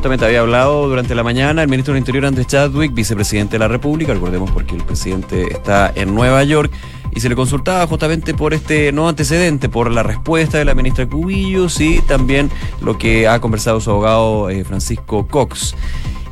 Justamente 0.02 0.26
había 0.26 0.40
hablado 0.40 0.88
durante 0.88 1.14
la 1.14 1.22
mañana 1.22 1.62
el 1.62 1.68
ministro 1.68 1.94
del 1.94 2.00
Interior 2.00 2.26
Andrés 2.26 2.48
Chadwick, 2.48 2.92
vicepresidente 2.92 3.52
de 3.52 3.60
la 3.60 3.68
República, 3.68 4.12
recordemos 4.12 4.50
porque 4.50 4.74
el 4.74 4.82
presidente 4.82 5.46
está 5.52 5.92
en 5.94 6.14
Nueva 6.14 6.42
York, 6.42 6.72
y 7.14 7.20
se 7.20 7.28
le 7.28 7.36
consultaba 7.36 7.86
justamente 7.86 8.34
por 8.34 8.54
este 8.54 8.90
no 8.90 9.08
antecedente, 9.08 9.68
por 9.68 9.90
la 9.90 10.02
respuesta 10.02 10.58
de 10.58 10.64
la 10.64 10.74
ministra 10.74 11.06
Cubillos 11.06 11.80
y 11.80 12.00
también 12.00 12.50
lo 12.80 12.96
que 12.98 13.28
ha 13.28 13.40
conversado 13.40 13.80
su 13.80 13.90
abogado 13.90 14.50
eh, 14.50 14.64
Francisco 14.64 15.26
Cox. 15.28 15.74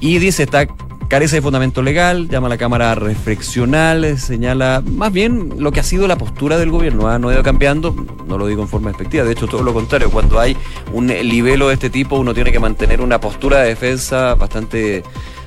Y 0.00 0.18
dice, 0.18 0.44
está 0.44 0.66
carece 1.10 1.36
de 1.36 1.42
fundamento 1.42 1.82
legal, 1.82 2.28
llama 2.28 2.46
a 2.46 2.50
la 2.50 2.56
Cámara 2.56 2.92
a 2.92 4.16
señala 4.16 4.80
más 4.86 5.12
bien 5.12 5.54
lo 5.58 5.72
que 5.72 5.80
ha 5.80 5.82
sido 5.82 6.06
la 6.06 6.16
postura 6.16 6.56
del 6.56 6.70
gobierno, 6.70 7.08
¿ah? 7.08 7.18
no 7.18 7.30
ha 7.30 7.34
ido 7.34 7.42
cambiando, 7.42 7.96
no 8.28 8.38
lo 8.38 8.46
digo 8.46 8.62
en 8.62 8.68
forma 8.68 8.90
despectiva, 8.90 9.24
de 9.24 9.32
hecho 9.32 9.48
todo 9.48 9.64
lo 9.64 9.74
contrario, 9.74 10.08
cuando 10.12 10.38
hay 10.38 10.56
un 10.92 11.08
libelo 11.08 11.66
de 11.66 11.74
este 11.74 11.90
tipo 11.90 12.16
uno 12.16 12.32
tiene 12.32 12.52
que 12.52 12.60
mantener 12.60 13.00
una 13.00 13.20
postura 13.20 13.58
de 13.58 13.70
defensa 13.70 14.36
bastante 14.36 15.02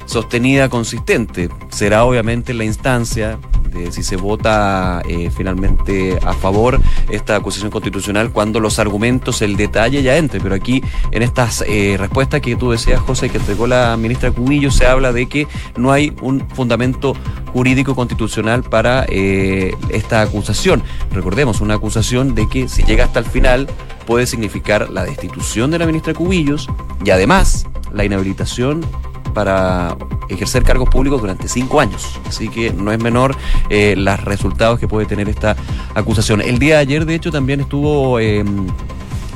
sostenida, 0.06 0.70
consistente. 0.70 1.50
Será 1.70 2.06
obviamente 2.06 2.54
la 2.54 2.64
instancia 2.64 3.40
de 3.74 3.92
si 3.92 4.04
se 4.04 4.16
vota 4.16 5.02
eh, 5.08 5.30
finalmente 5.36 6.20
a 6.24 6.34
favor 6.34 6.80
esta 7.10 7.36
acusación 7.36 7.72
constitucional 7.72 8.32
cuando 8.32 8.60
los 8.60 8.80
argumentos, 8.80 9.42
el 9.42 9.58
detalle 9.58 10.04
ya 10.04 10.18
entre. 10.18 10.40
Pero 10.40 10.56
aquí 10.56 10.84
en 11.12 11.24
estas 11.24 11.64
eh, 11.68 11.96
respuestas 12.00 12.42
que 12.42 12.56
tú 12.56 12.72
decías, 12.72 13.00
José, 13.02 13.30
que 13.30 13.38
entregó 13.38 13.68
la 13.68 13.98
ministra 13.98 14.32
Cubillo, 14.32 14.72
se 14.72 14.86
habla 14.86 15.12
de 15.12 15.28
que 15.28 15.48
no 15.76 15.92
hay 15.92 16.14
un 16.22 16.48
fundamento 16.50 17.16
jurídico 17.52 17.96
constitucional 17.96 18.64
para 18.64 19.06
eh, 19.10 19.76
esta 19.90 20.22
acusación. 20.22 20.84
Recordemos, 21.12 21.62
una 21.62 21.76
acusación 21.76 22.36
de 22.36 22.48
que 22.48 22.68
si 22.68 22.84
llega 22.84 23.06
hasta 23.06 23.20
el 23.20 23.26
final 23.26 23.68
puede 24.06 24.28
significar 24.28 24.90
la 24.90 25.04
destitución 25.04 25.72
de 25.72 25.80
la 25.80 25.86
ministra 25.86 26.14
Cubillos 26.14 26.68
y 27.04 27.10
además 27.10 27.66
la 27.94 28.04
inhabilitación 28.04 28.86
para 29.34 29.98
ejercer 30.30 30.64
cargos 30.64 30.90
públicos 30.90 31.20
durante 31.22 31.48
cinco 31.48 31.80
años. 31.80 32.20
Así 32.28 32.50
que 32.50 32.72
no 32.72 32.92
es 32.92 33.00
menor 33.00 33.36
eh, 33.70 33.96
los 33.98 34.24
resultados 34.24 34.80
que 34.80 34.88
puede 34.88 35.06
tener 35.06 35.30
esta 35.30 35.56
acusación. 35.96 36.42
El 36.42 36.60
día 36.60 36.76
de 36.76 36.82
ayer, 36.82 37.06
de 37.06 37.16
hecho, 37.16 37.32
también 37.32 37.62
estuvo... 37.62 38.20
Eh, 38.20 38.44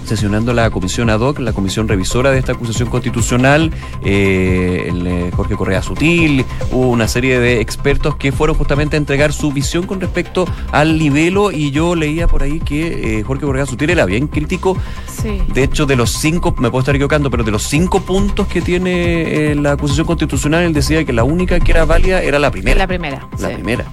sesionando 0.08 0.54
la 0.54 0.70
comisión 0.70 1.10
ad 1.10 1.20
hoc, 1.20 1.40
la 1.40 1.54
comisión 1.54 1.88
revisora 1.88 2.32
de 2.32 2.40
esta 2.40 2.54
acusación 2.54 2.90
constitucional, 2.90 3.72
eh, 4.04 4.88
el, 4.90 5.06
eh, 5.06 5.32
Jorge 5.36 5.56
Correa 5.56 5.82
Sutil, 5.82 6.46
hubo 6.72 6.90
una 6.90 7.08
serie 7.08 7.40
de 7.40 7.62
expertos 7.62 8.16
que 8.16 8.32
fueron 8.32 8.56
justamente 8.56 8.96
a 8.96 9.00
entregar 9.00 9.34
su 9.34 9.52
visión 9.52 9.86
con 9.86 10.00
respecto 10.00 10.48
al 10.72 10.98
nivelo 10.98 11.52
y 11.52 11.72
yo 11.72 11.96
leía 11.96 12.28
por 12.28 12.44
ahí 12.44 12.60
que 12.60 13.20
eh, 13.20 13.24
Jorge 13.24 13.46
Correa 13.46 13.66
Sutil 13.66 13.90
era 13.90 14.06
bien 14.06 14.28
crítico. 14.28 14.78
Sí. 15.22 15.42
De 15.54 15.64
hecho, 15.64 15.86
de 15.86 15.96
los 15.96 16.12
cinco, 16.14 16.56
me 16.58 16.70
puedo 16.70 16.80
estar 16.80 16.96
equivocando, 16.96 17.30
pero 17.30 17.44
de 17.44 17.52
los 17.52 17.64
cinco 17.64 18.02
puntos 18.02 18.48
que 18.48 18.62
tiene 18.62 19.56
la 19.56 19.74
acusación 19.74 20.08
constitucional, 20.08 20.64
él 20.64 20.74
decía 20.74 21.04
que 21.04 21.14
la 21.14 21.24
única 21.24 21.60
que 21.60 21.72
era 21.72 21.86
válida 21.86 22.22
era 22.22 22.40
la 22.40 22.52
primera. 22.52 22.78
La 22.78 22.88
primera. 22.88 23.28
La 23.40 23.50
primera 23.50 23.86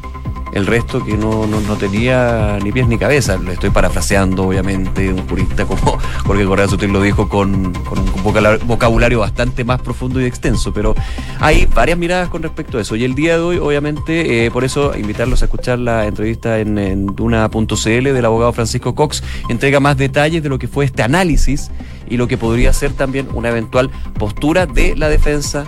el 0.54 0.66
resto 0.66 1.04
que 1.04 1.16
no, 1.16 1.46
no, 1.46 1.76
tenía 1.76 2.58
ni 2.62 2.70
pies 2.70 2.86
ni 2.86 2.96
cabeza. 2.96 3.36
Lo 3.36 3.50
estoy 3.50 3.70
parafraseando, 3.70 4.44
obviamente, 4.44 5.12
un 5.12 5.28
jurista 5.28 5.64
como 5.66 5.98
Jorge 6.26 6.44
Correa 6.44 6.68
Sutil 6.68 6.92
lo 6.92 7.02
dijo 7.02 7.28
con, 7.28 7.72
con, 7.72 7.98
un 7.98 8.66
vocabulario 8.66 9.18
bastante 9.18 9.64
más 9.64 9.82
profundo 9.82 10.20
y 10.20 10.24
extenso, 10.24 10.72
pero 10.72 10.94
hay 11.40 11.66
varias 11.66 11.98
miradas 11.98 12.28
con 12.28 12.42
respecto 12.42 12.78
a 12.78 12.82
eso. 12.82 12.94
Y 12.94 13.02
el 13.04 13.16
día 13.16 13.36
de 13.36 13.42
hoy, 13.42 13.58
obviamente, 13.58 14.46
eh, 14.46 14.50
por 14.52 14.62
eso 14.62 14.96
invitarlos 14.96 15.42
a 15.42 15.46
escuchar 15.46 15.80
la 15.80 16.06
entrevista 16.06 16.60
en, 16.60 16.78
en 16.78 17.06
Duna.cl 17.06 17.84
del 17.84 18.24
abogado 18.24 18.52
Francisco 18.52 18.94
Cox, 18.94 19.24
entrega 19.48 19.80
más 19.80 19.96
detalles 19.96 20.40
de 20.44 20.48
lo 20.48 20.60
que 20.60 20.68
fue 20.68 20.84
este 20.84 21.02
análisis 21.02 21.72
y 22.08 22.16
lo 22.16 22.28
que 22.28 22.38
podría 22.38 22.72
ser 22.72 22.92
también 22.92 23.26
una 23.34 23.48
eventual 23.48 23.90
postura 24.18 24.66
de 24.66 24.94
la 24.94 25.08
defensa 25.08 25.64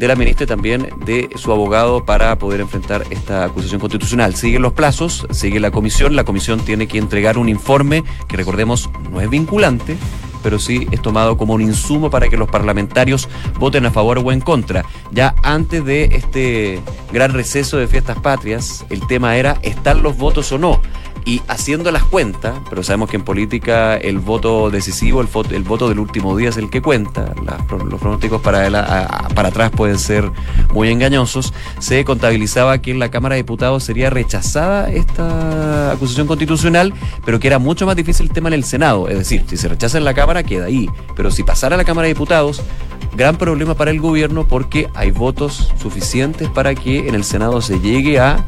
de 0.00 0.08
la 0.08 0.16
ministra 0.16 0.44
y 0.44 0.46
también 0.46 0.88
de 1.04 1.28
su 1.36 1.52
abogado 1.52 2.06
para 2.06 2.36
poder 2.38 2.62
enfrentar 2.62 3.04
esta 3.10 3.44
acusación 3.44 3.80
constitucional. 3.80 4.34
Siguen 4.34 4.62
los 4.62 4.72
plazos, 4.72 5.26
sigue 5.30 5.60
la 5.60 5.70
comisión, 5.70 6.16
la 6.16 6.24
comisión 6.24 6.60
tiene 6.60 6.88
que 6.88 6.96
entregar 6.96 7.36
un 7.36 7.50
informe 7.50 8.02
que 8.26 8.38
recordemos 8.38 8.88
no 9.10 9.20
es 9.20 9.28
vinculante, 9.28 9.98
pero 10.42 10.58
sí 10.58 10.88
es 10.90 11.02
tomado 11.02 11.36
como 11.36 11.52
un 11.52 11.60
insumo 11.60 12.08
para 12.08 12.30
que 12.30 12.38
los 12.38 12.48
parlamentarios 12.48 13.28
voten 13.58 13.84
a 13.84 13.90
favor 13.90 14.18
o 14.24 14.32
en 14.32 14.40
contra. 14.40 14.86
Ya 15.12 15.34
antes 15.42 15.84
de 15.84 16.04
este 16.12 16.80
gran 17.12 17.34
receso 17.34 17.76
de 17.76 17.86
fiestas 17.86 18.18
patrias, 18.20 18.86
el 18.88 19.06
tema 19.06 19.36
era, 19.36 19.58
¿están 19.60 20.02
los 20.02 20.16
votos 20.16 20.50
o 20.52 20.56
no? 20.56 20.80
Y 21.24 21.42
haciendo 21.48 21.90
las 21.90 22.04
cuentas, 22.04 22.54
pero 22.68 22.82
sabemos 22.82 23.10
que 23.10 23.16
en 23.16 23.22
política 23.22 23.96
el 23.96 24.18
voto 24.18 24.70
decisivo, 24.70 25.20
el, 25.20 25.26
voto, 25.26 25.54
el 25.54 25.62
voto 25.62 25.88
del 25.88 25.98
último 25.98 26.36
día 26.36 26.48
es 26.48 26.56
el 26.56 26.70
que 26.70 26.80
cuenta, 26.80 27.34
los 27.36 28.00
pronósticos 28.00 28.40
para, 28.40 28.68
para 29.34 29.48
atrás 29.48 29.70
pueden 29.70 29.98
ser 29.98 30.30
muy 30.72 30.88
engañosos, 30.88 31.52
se 31.78 32.04
contabilizaba 32.04 32.78
que 32.78 32.90
en 32.90 32.98
la 32.98 33.10
Cámara 33.10 33.34
de 33.34 33.42
Diputados 33.42 33.84
sería 33.84 34.10
rechazada 34.10 34.90
esta 34.90 35.92
acusación 35.92 36.26
constitucional, 36.26 36.94
pero 37.24 37.38
que 37.38 37.48
era 37.48 37.58
mucho 37.58 37.86
más 37.86 37.96
difícil 37.96 38.26
el 38.26 38.32
tema 38.32 38.48
en 38.48 38.54
el 38.54 38.64
Senado. 38.64 39.08
Es 39.08 39.18
decir, 39.18 39.44
si 39.46 39.56
se 39.56 39.68
rechaza 39.68 39.98
en 39.98 40.04
la 40.04 40.14
Cámara, 40.14 40.42
queda 40.42 40.66
ahí. 40.66 40.88
Pero 41.16 41.30
si 41.30 41.42
pasara 41.42 41.74
a 41.74 41.78
la 41.78 41.84
Cámara 41.84 42.06
de 42.06 42.14
Diputados, 42.14 42.62
gran 43.16 43.36
problema 43.36 43.74
para 43.74 43.90
el 43.90 44.00
gobierno 44.00 44.46
porque 44.46 44.88
hay 44.94 45.10
votos 45.10 45.72
suficientes 45.80 46.48
para 46.48 46.74
que 46.74 47.08
en 47.08 47.14
el 47.14 47.24
Senado 47.24 47.60
se 47.60 47.80
llegue 47.80 48.18
a 48.18 48.44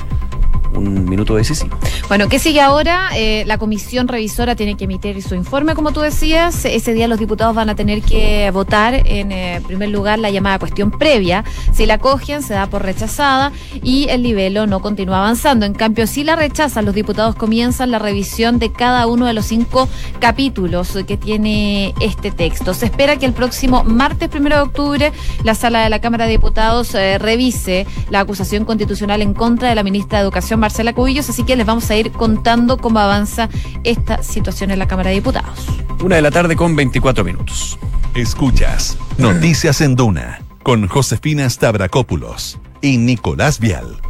un 0.74 1.04
minuto 1.04 1.36
decisivo. 1.36 1.76
Bueno, 2.08 2.28
¿qué 2.28 2.38
sigue 2.38 2.60
ahora? 2.60 3.10
Eh, 3.14 3.44
la 3.46 3.58
comisión 3.58 4.08
revisora 4.08 4.56
tiene 4.56 4.76
que 4.76 4.84
emitir 4.84 5.22
su 5.22 5.34
informe, 5.34 5.74
como 5.74 5.92
tú 5.92 6.00
decías. 6.00 6.64
Ese 6.64 6.92
día 6.94 7.08
los 7.08 7.18
diputados 7.18 7.54
van 7.54 7.70
a 7.70 7.74
tener 7.74 8.02
que 8.02 8.50
votar 8.50 8.94
en 8.94 9.32
eh, 9.32 9.60
primer 9.66 9.88
lugar 9.90 10.18
la 10.18 10.30
llamada 10.30 10.58
cuestión 10.58 10.90
previa. 10.90 11.44
Si 11.72 11.86
la 11.86 11.98
cogen, 11.98 12.42
se 12.42 12.54
da 12.54 12.66
por 12.66 12.82
rechazada 12.82 13.52
y 13.82 14.08
el 14.08 14.22
nivel 14.22 14.54
no 14.68 14.80
continúa 14.80 15.18
avanzando. 15.18 15.66
En 15.66 15.74
cambio, 15.74 16.06
si 16.06 16.24
la 16.24 16.36
rechazan, 16.36 16.84
los 16.84 16.94
diputados 16.94 17.34
comienzan 17.34 17.90
la 17.90 17.98
revisión 17.98 18.58
de 18.58 18.72
cada 18.72 19.06
uno 19.06 19.26
de 19.26 19.32
los 19.32 19.46
cinco 19.46 19.88
capítulos 20.20 20.98
que 21.06 21.16
tiene 21.16 21.94
este 22.00 22.30
texto. 22.30 22.74
Se 22.74 22.86
espera 22.86 23.16
que 23.16 23.26
el 23.26 23.32
próximo 23.32 23.84
martes 23.84 24.28
primero 24.28 24.56
de 24.56 24.62
octubre 24.62 25.12
la 25.44 25.54
sala 25.54 25.82
de 25.82 25.90
la 25.90 26.00
Cámara 26.00 26.26
de 26.26 26.32
Diputados 26.32 26.94
eh, 26.94 27.18
revise 27.18 27.86
la 28.10 28.20
acusación 28.20 28.64
constitucional 28.64 29.22
en 29.22 29.34
contra 29.34 29.68
de 29.68 29.74
la 29.74 29.82
ministra 29.82 30.18
de 30.18 30.24
Educación 30.24 30.60
Marcela 30.62 30.92
Cubillos, 30.92 31.28
así 31.28 31.42
que 31.42 31.56
les 31.56 31.66
vamos 31.66 31.90
a 31.90 31.96
ir 31.96 32.12
contando 32.12 32.78
cómo 32.78 33.00
avanza 33.00 33.48
esta 33.82 34.22
situación 34.22 34.70
en 34.70 34.78
la 34.78 34.86
Cámara 34.86 35.10
de 35.10 35.16
Diputados. 35.16 35.66
Una 36.04 36.16
de 36.16 36.22
la 36.22 36.30
tarde 36.30 36.54
con 36.54 36.76
24 36.76 37.24
minutos. 37.24 37.78
Escuchas 38.14 38.96
Noticias 39.18 39.80
en 39.80 39.96
Duna 39.96 40.40
con 40.62 40.86
Josefina 40.86 41.50
Stavrakopoulos 41.50 42.60
y 42.80 42.98
Nicolás 42.98 43.58
Vial. 43.58 44.00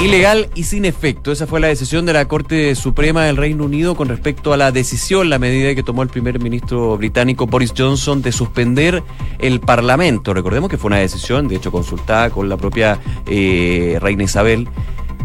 Ilegal 0.00 0.48
y 0.54 0.62
sin 0.62 0.86
efecto. 0.86 1.30
Esa 1.30 1.46
fue 1.46 1.60
la 1.60 1.66
decisión 1.66 2.06
de 2.06 2.14
la 2.14 2.26
Corte 2.26 2.74
Suprema 2.74 3.24
del 3.24 3.36
Reino 3.36 3.64
Unido 3.64 3.96
con 3.96 4.08
respecto 4.08 4.54
a 4.54 4.56
la 4.56 4.72
decisión, 4.72 5.28
la 5.28 5.38
medida 5.38 5.74
que 5.74 5.82
tomó 5.82 6.02
el 6.02 6.08
primer 6.08 6.40
ministro 6.40 6.96
británico 6.96 7.46
Boris 7.46 7.74
Johnson 7.76 8.22
de 8.22 8.32
suspender 8.32 9.02
el 9.40 9.60
Parlamento. 9.60 10.32
Recordemos 10.32 10.70
que 10.70 10.78
fue 10.78 10.88
una 10.88 10.98
decisión, 10.98 11.48
de 11.48 11.56
hecho, 11.56 11.70
consultada 11.70 12.30
con 12.30 12.48
la 12.48 12.56
propia 12.56 13.00
eh, 13.26 13.98
Reina 14.00 14.22
Isabel 14.22 14.68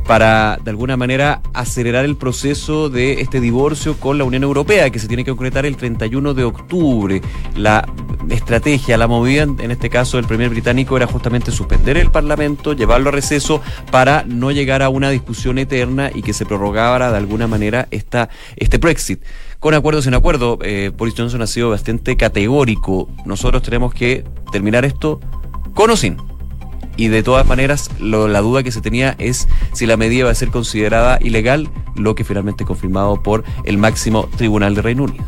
para 0.05 0.59
de 0.63 0.69
alguna 0.69 0.97
manera 0.97 1.41
acelerar 1.53 2.05
el 2.05 2.15
proceso 2.15 2.89
de 2.89 3.21
este 3.21 3.39
divorcio 3.39 3.99
con 3.99 4.17
la 4.17 4.23
Unión 4.23 4.43
Europea, 4.43 4.89
que 4.89 4.99
se 4.99 5.07
tiene 5.07 5.23
que 5.23 5.31
concretar 5.31 5.65
el 5.65 5.77
31 5.77 6.33
de 6.33 6.43
octubre. 6.43 7.21
La 7.55 7.87
estrategia, 8.29 8.97
la 8.97 9.07
movida, 9.07 9.43
en 9.43 9.71
este 9.71 9.89
caso 9.89 10.17
del 10.17 10.25
primer 10.25 10.49
británico, 10.49 10.97
era 10.97 11.07
justamente 11.07 11.51
suspender 11.51 11.97
el 11.97 12.11
Parlamento, 12.11 12.73
llevarlo 12.73 13.09
a 13.09 13.11
receso 13.11 13.61
para 13.91 14.23
no 14.27 14.51
llegar 14.51 14.81
a 14.81 14.89
una 14.89 15.09
discusión 15.09 15.57
eterna 15.57 16.11
y 16.13 16.21
que 16.21 16.33
se 16.33 16.45
prorrogara 16.45 17.11
de 17.11 17.17
alguna 17.17 17.47
manera 17.47 17.87
esta, 17.91 18.29
este 18.55 18.77
Brexit 18.77 19.21
con 19.59 19.73
acuerdo 19.73 20.01
sin 20.01 20.13
acuerdo. 20.13 20.59
Eh, 20.61 20.91
Boris 20.95 21.13
Johnson 21.17 21.41
ha 21.41 21.47
sido 21.47 21.69
bastante 21.69 22.17
categórico. 22.17 23.07
Nosotros 23.25 23.63
tenemos 23.63 23.93
que 23.93 24.25
terminar 24.51 24.83
esto 24.83 25.21
con 25.73 25.89
o 25.89 25.95
sin 25.95 26.17
y 26.97 27.07
de 27.07 27.23
todas 27.23 27.47
maneras 27.47 27.89
la 27.99 28.41
duda 28.41 28.63
que 28.63 28.71
se 28.71 28.81
tenía 28.81 29.15
es 29.17 29.47
si 29.73 29.85
la 29.85 29.97
medida 29.97 30.25
va 30.25 30.31
a 30.31 30.35
ser 30.35 30.49
considerada 30.49 31.17
ilegal, 31.21 31.69
lo 31.95 32.15
que 32.15 32.23
finalmente 32.23 32.65
confirmado 32.65 33.21
por 33.21 33.43
el 33.63 33.77
máximo 33.77 34.29
tribunal 34.37 34.75
de 34.75 34.81
Reino 34.81 35.03
Unido. 35.03 35.23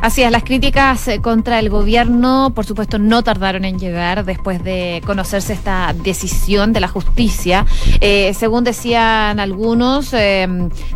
Así 0.00 0.22
es, 0.22 0.32
las 0.32 0.44
críticas 0.44 1.06
eh, 1.08 1.20
contra 1.20 1.58
el 1.58 1.68
gobierno, 1.68 2.52
por 2.54 2.64
supuesto, 2.64 2.98
no 2.98 3.22
tardaron 3.22 3.66
en 3.66 3.78
llegar 3.78 4.24
después 4.24 4.64
de 4.64 5.02
conocerse 5.04 5.52
esta 5.52 5.94
decisión 5.94 6.72
de 6.72 6.80
la 6.80 6.88
justicia. 6.88 7.66
Eh, 8.00 8.32
según 8.32 8.64
decían 8.64 9.40
algunos, 9.40 10.14
eh, 10.14 10.48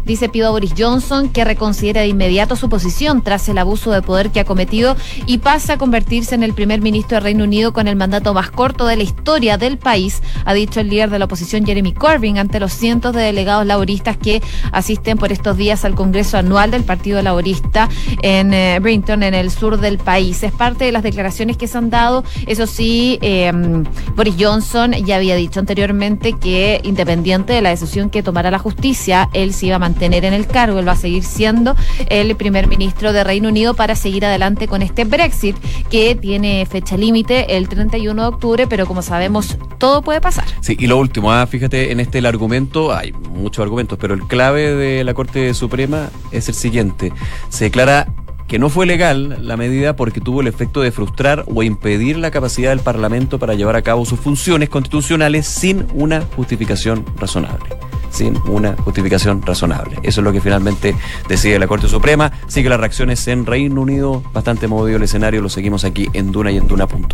dice 0.07 0.31
pido 0.31 0.53
Boris 0.53 0.73
Johnson 0.77 1.29
que 1.29 1.45
reconsidere 1.45 2.01
de 2.01 2.09
inmediato 2.09 2.57
su 2.57 2.71
posición 2.71 3.23
tras 3.23 3.47
el 3.51 3.59
abuso 3.59 3.91
de 3.91 4.01
poder 4.01 4.31
que 4.31 4.41
ha 4.41 4.45
cometido 4.47 4.97
y 5.27 5.39
pasa 5.39 5.75
a 5.75 5.79
convertirse 5.79 6.35
en 6.35 6.43
el 6.43 6.55
primer 6.55 6.81
ministro 6.81 7.17
de 7.17 7.21
Reino 7.21 7.45
Unido 7.45 7.75
con 7.75 7.89
el 7.89 7.97
mandato 7.97 8.33
más 8.33 8.51
corto 8.51 8.87
de 8.87 8.97
la 8.97 9.03
historia 9.03 9.59
del 9.59 9.77
país, 9.77 10.23
ha 10.47 10.55
dicho 10.55 10.81
el 10.81 10.89
líder 10.89 11.11
de 11.11 11.19
la 11.19 11.27
oposición 11.27 11.67
Jeremy 11.67 11.93
Corbyn 11.93 12.39
ante 12.39 12.59
los 12.59 12.73
cientos 12.73 13.15
de 13.15 13.21
delegados 13.21 13.67
laboristas 13.67 14.17
que 14.17 14.43
asisten 14.73 15.19
por 15.19 15.31
estos 15.31 15.59
días 15.59 15.85
al 15.85 15.95
Congreso 15.95 16.39
Anual 16.39 16.71
del 16.71 16.85
Partido 16.85 17.21
Laborista 17.21 17.91
en 18.23 18.55
eh, 18.55 18.81
en 18.95 19.35
el 19.35 19.51
sur 19.51 19.81
del 19.81 19.99
país. 19.99 20.43
Es 20.45 20.53
parte 20.53 20.85
de 20.85 20.93
las 20.93 21.03
declaraciones 21.03 21.57
que 21.57 21.67
se 21.67 21.77
han 21.77 21.91
dado. 21.91 22.23
Eso 22.47 22.67
sí, 22.67 23.19
em, 23.23 23.85
Boris 24.15 24.37
Johnson 24.39 24.93
ya 24.93 25.17
había 25.17 25.35
dicho 25.35 25.59
anteriormente 25.59 26.35
que 26.35 26.81
independiente 26.85 27.53
de 27.53 27.61
la 27.61 27.71
decisión 27.71 28.09
que 28.09 28.23
tomará 28.23 28.51
la 28.53 28.61
justicia, 28.61 29.29
él 29.33 29.53
se 29.53 29.67
iba 29.67 29.77
a 29.77 29.79
mantener 29.81 30.25
en 30.25 30.33
el 30.33 30.47
cargo, 30.47 30.79
él 30.79 30.87
va 30.87 30.93
a 30.93 30.97
seguir 30.97 31.25
siendo 31.25 31.75
el 32.09 32.37
primer 32.37 32.69
ministro 32.69 33.13
de 33.13 33.25
Reino 33.25 33.49
Unido 33.49 33.75
para 33.75 33.97
seguir 33.97 34.25
adelante 34.25 34.69
con 34.69 34.81
este 34.81 35.05
Brexit 35.05 35.57
que 35.91 36.15
tiene 36.15 36.65
fecha 36.67 36.97
límite 36.97 37.57
el 37.57 37.69
31 37.69 38.23
de 38.23 38.29
octubre, 38.29 38.67
pero 38.69 38.87
como 38.87 39.03
sabemos, 39.03 39.59
todo 39.79 40.03
puede 40.03 40.21
pasar. 40.21 40.45
Sí, 40.61 40.77
y 40.79 40.87
lo 40.87 40.99
último, 40.99 41.33
ah, 41.33 41.47
fíjate 41.47 41.91
en 41.91 41.99
este 41.99 42.19
el 42.19 42.27
argumento, 42.27 42.95
hay 42.95 43.13
muchos 43.13 43.63
argumentos, 43.63 43.99
pero 44.01 44.15
el 44.15 44.23
clave 44.23 44.75
de 44.75 45.03
la 45.03 45.15
Corte 45.15 45.53
Suprema 45.53 46.11
es 46.31 46.49
el 46.49 46.55
siguiente. 46.55 47.13
Se 47.49 47.65
declara 47.65 48.07
que 48.49 48.59
no 48.59 48.69
fue 48.69 48.87
legal 48.87 49.39
la 49.41 49.57
medida 49.57 49.97
porque 49.97 50.21
tuvo 50.21 50.41
el 50.41 50.47
efecto 50.47 50.81
de 50.81 50.93
frustrar 50.93 51.45
o 51.47 51.63
impedir 51.63 52.19
la 52.19 52.31
capacidad 52.31 52.71
del 52.71 52.81
Parlamento 52.81 53.39
para 53.39 53.55
llevar 53.55 53.77
a 53.77 53.83
cabo 53.83 54.05
sus 54.05 54.21
funciones 54.21 54.69
constitucionales 54.69 55.47
sin 55.47 55.87
una 55.95 56.23
justificación 56.37 57.05
razonable. 57.17 57.71
Sin 58.11 58.37
una 58.47 58.77
justificación 58.77 59.43
razonable. 59.43 59.99
Eso 60.03 60.21
es 60.21 60.25
lo 60.25 60.33
que 60.33 60.41
finalmente 60.41 60.95
decide 61.29 61.59
la 61.59 61.67
Corte 61.67 61.89
Suprema. 61.89 62.31
Sigue 62.47 62.69
las 62.69 62.79
reacciones 62.79 63.27
en 63.27 63.45
Reino 63.45 63.81
Unido, 63.81 64.23
bastante 64.33 64.69
movido 64.69 64.99
el 64.99 65.03
escenario, 65.03 65.41
lo 65.41 65.49
seguimos 65.49 65.85
aquí 65.85 66.09
en 66.13 66.31
Duna 66.31 66.53
y 66.53 66.59
en 66.59 66.69
Duna.cl. 66.69 67.05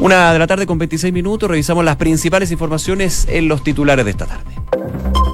Una 0.00 0.32
de 0.32 0.38
la 0.38 0.46
tarde 0.46 0.66
con 0.66 0.78
26 0.78 1.12
minutos, 1.12 1.48
revisamos 1.48 1.84
las 1.84 1.96
principales 1.96 2.50
informaciones 2.50 3.26
en 3.28 3.48
los 3.48 3.62
titulares 3.62 4.04
de 4.04 4.10
esta 4.10 4.26
tarde. 4.26 5.27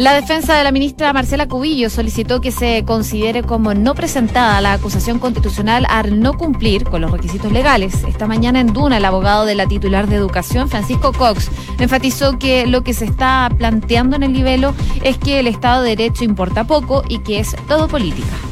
La 0.00 0.14
defensa 0.14 0.56
de 0.56 0.64
la 0.64 0.72
ministra 0.72 1.12
Marcela 1.12 1.46
Cubillo 1.46 1.90
solicitó 1.90 2.40
que 2.40 2.52
se 2.52 2.86
considere 2.86 3.42
como 3.42 3.74
no 3.74 3.94
presentada 3.94 4.58
la 4.62 4.72
acusación 4.72 5.18
constitucional 5.18 5.84
al 5.90 6.20
no 6.20 6.38
cumplir 6.38 6.84
con 6.84 7.02
los 7.02 7.10
requisitos 7.10 7.52
legales. 7.52 8.02
Esta 8.08 8.26
mañana 8.26 8.60
en 8.60 8.72
Duna, 8.72 8.96
el 8.96 9.04
abogado 9.04 9.44
de 9.44 9.54
la 9.54 9.66
titular 9.66 10.06
de 10.06 10.16
Educación, 10.16 10.70
Francisco 10.70 11.12
Cox, 11.12 11.50
enfatizó 11.78 12.38
que 12.38 12.66
lo 12.66 12.82
que 12.82 12.94
se 12.94 13.04
está 13.04 13.52
planteando 13.58 14.16
en 14.16 14.22
el 14.22 14.32
libelo 14.32 14.74
es 15.02 15.18
que 15.18 15.38
el 15.38 15.46
Estado 15.46 15.82
de 15.82 15.96
Derecho 15.96 16.24
importa 16.24 16.64
poco 16.64 17.02
y 17.06 17.18
que 17.18 17.38
es 17.38 17.54
todo 17.68 17.86
política. 17.86 18.49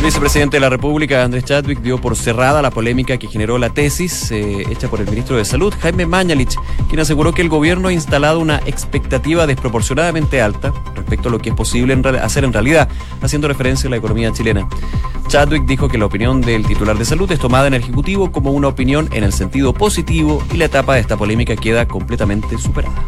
El 0.00 0.06
vicepresidente 0.06 0.56
de 0.56 0.62
la 0.62 0.70
República, 0.70 1.22
Andrés 1.22 1.44
Chadwick, 1.44 1.82
dio 1.82 2.00
por 2.00 2.16
cerrada 2.16 2.62
la 2.62 2.70
polémica 2.70 3.18
que 3.18 3.28
generó 3.28 3.58
la 3.58 3.68
tesis 3.68 4.30
eh, 4.30 4.64
hecha 4.70 4.88
por 4.88 4.98
el 5.00 5.06
ministro 5.06 5.36
de 5.36 5.44
Salud, 5.44 5.74
Jaime 5.78 6.06
Mañalich, 6.06 6.56
quien 6.88 7.00
aseguró 7.00 7.34
que 7.34 7.42
el 7.42 7.50
gobierno 7.50 7.88
ha 7.88 7.92
instalado 7.92 8.40
una 8.40 8.62
expectativa 8.64 9.46
desproporcionadamente 9.46 10.40
alta 10.40 10.72
respecto 10.96 11.28
a 11.28 11.32
lo 11.32 11.38
que 11.38 11.50
es 11.50 11.54
posible 11.54 11.92
hacer 12.22 12.44
en 12.44 12.54
realidad, 12.54 12.88
haciendo 13.20 13.46
referencia 13.46 13.88
a 13.88 13.90
la 13.90 13.98
economía 13.98 14.32
chilena. 14.32 14.66
Chadwick 15.28 15.66
dijo 15.66 15.86
que 15.88 15.98
la 15.98 16.06
opinión 16.06 16.40
del 16.40 16.64
titular 16.64 16.96
de 16.96 17.04
salud 17.04 17.30
es 17.30 17.38
tomada 17.38 17.66
en 17.66 17.74
el 17.74 17.82
Ejecutivo 17.82 18.32
como 18.32 18.52
una 18.52 18.68
opinión 18.68 19.10
en 19.12 19.22
el 19.22 19.34
sentido 19.34 19.74
positivo 19.74 20.42
y 20.54 20.56
la 20.56 20.64
etapa 20.64 20.94
de 20.94 21.00
esta 21.00 21.18
polémica 21.18 21.56
queda 21.56 21.86
completamente 21.86 22.56
superada. 22.56 23.04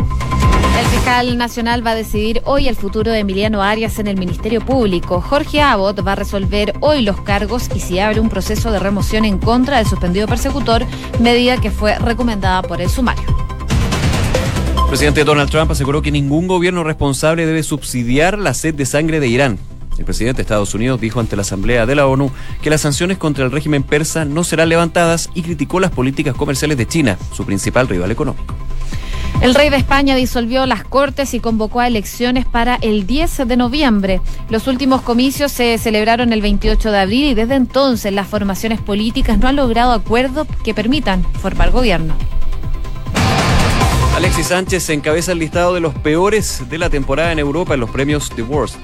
El 0.79 0.87
fiscal 0.87 1.37
nacional 1.37 1.87
va 1.87 1.91
a 1.91 1.95
decidir 1.95 2.41
hoy 2.45 2.67
el 2.67 2.77
futuro 2.77 3.13
de 3.13 3.19
Emiliano 3.19 3.63
Arias 3.63 3.99
en 3.99 4.07
el 4.07 4.17
Ministerio 4.17 4.61
Público. 4.61 5.21
Jorge 5.21 5.61
Abbott 5.61 6.07
va 6.07 6.13
a 6.13 6.15
resolver 6.17 6.73
hoy 6.81 7.03
los 7.03 7.21
cargos 7.21 7.69
y 7.75 7.81
si 7.81 7.99
abre 7.99 8.21
un 8.21 8.31
proceso 8.31 8.73
de 8.73 8.79
remoción 8.79 9.27
en 9.27 9.39
contra 9.39 9.77
del 9.77 9.87
suspendido 9.87 10.27
persecutor, 10.27 10.87
medida 11.21 11.61
que 11.61 11.71
fue 11.71 11.99
recomendada 11.99 12.63
por 12.63 12.81
el 12.81 12.89
sumario. 12.89 13.25
El 14.77 14.89
presidente 14.89 15.25
Donald 15.25 15.51
Trump 15.51 15.71
aseguró 15.71 16.01
que 16.01 16.11
ningún 16.11 16.47
gobierno 16.47 16.85
responsable 16.85 17.45
debe 17.45 17.63
subsidiar 17.63 18.39
la 18.39 18.55
sed 18.55 18.75
de 18.75 18.87
sangre 18.87 19.21
de 19.21 19.29
Irán. 19.29 19.59
El 19.99 20.07
presidente 20.07 20.39
de 20.39 20.43
Estados 20.43 20.75
Unidos 20.75 21.01
dijo 21.01 21.21
ante 21.21 21.37
la 21.37 21.43
Asamblea 21.43 21.85
de 21.85 21.95
la 21.95 22.07
ONU 22.07 22.31
que 22.63 22.71
las 22.71 22.81
sanciones 22.81 23.19
contra 23.19 23.45
el 23.45 23.53
régimen 23.53 23.83
persa 23.83 24.25
no 24.25 24.43
serán 24.43 24.71
levantadas 24.71 25.29
y 25.35 25.43
criticó 25.43 25.81
las 25.81 25.91
políticas 25.91 26.35
comerciales 26.35 26.79
de 26.79 26.87
China, 26.87 27.19
su 27.33 27.45
principal 27.45 27.89
rival 27.89 28.11
económico. 28.11 28.62
El 29.43 29.57
rey 29.57 29.71
de 29.71 29.77
España 29.77 30.15
disolvió 30.15 30.67
las 30.67 30.85
Cortes 30.85 31.35
y 31.35 31.41
convocó 31.41 31.81
a 31.81 31.89
elecciones 31.89 32.47
para 32.47 32.77
el 32.77 33.09
10 33.09 33.49
de 33.49 33.57
noviembre. 33.57 34.21
Los 34.49 34.69
últimos 34.69 35.03
comicios 35.03 35.51
se 35.51 35.79
celebraron 35.79 36.33
el 36.33 36.41
28 36.41 36.93
de 36.93 36.99
abril 37.01 37.25
y 37.25 37.35
desde 37.35 37.57
entonces 37.57 38.13
las 38.13 38.29
formaciones 38.29 38.81
políticas 38.81 39.41
no 39.41 39.49
han 39.49 39.57
logrado 39.57 39.95
acuerdos 39.95 40.47
que 40.63 40.75
permitan 40.75 41.25
formar 41.41 41.73
gobierno. 41.73 42.15
Alexis 44.15 44.47
Sánchez 44.47 44.89
encabeza 44.91 45.33
el 45.33 45.41
listado 45.41 45.75
de 45.75 45.81
los 45.81 45.93
peores 45.93 46.63
de 46.71 46.79
la 46.79 46.89
temporada 46.89 47.33
en 47.33 47.41
Europa 47.41 47.75
en 47.75 47.81
los 47.81 47.91
premios 47.91 48.31
The 48.31 48.43
Worst. 48.43 48.77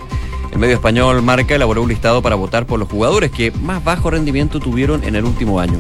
El 0.51 0.59
medio 0.59 0.75
español 0.75 1.23
Marca 1.23 1.55
elaboró 1.55 1.83
un 1.83 1.89
listado 1.89 2.21
para 2.21 2.35
votar 2.35 2.67
por 2.67 2.81
los 2.81 2.89
jugadores 2.89 3.31
que 3.31 3.53
más 3.53 3.85
bajo 3.85 4.11
rendimiento 4.11 4.59
tuvieron 4.59 5.05
en 5.05 5.15
el 5.15 5.25
último 5.25 5.61
año. 5.61 5.79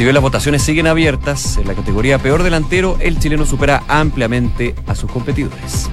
Si 0.00 0.04
bien 0.04 0.14
las 0.14 0.22
votaciones 0.22 0.62
siguen 0.62 0.86
abiertas, 0.86 1.58
en 1.58 1.68
la 1.68 1.74
categoría 1.74 2.18
peor 2.18 2.42
delantero, 2.42 2.96
el 3.00 3.18
chileno 3.18 3.44
supera 3.44 3.82
ampliamente 3.86 4.74
a 4.86 4.94
sus 4.94 5.12
competidores. 5.12 5.88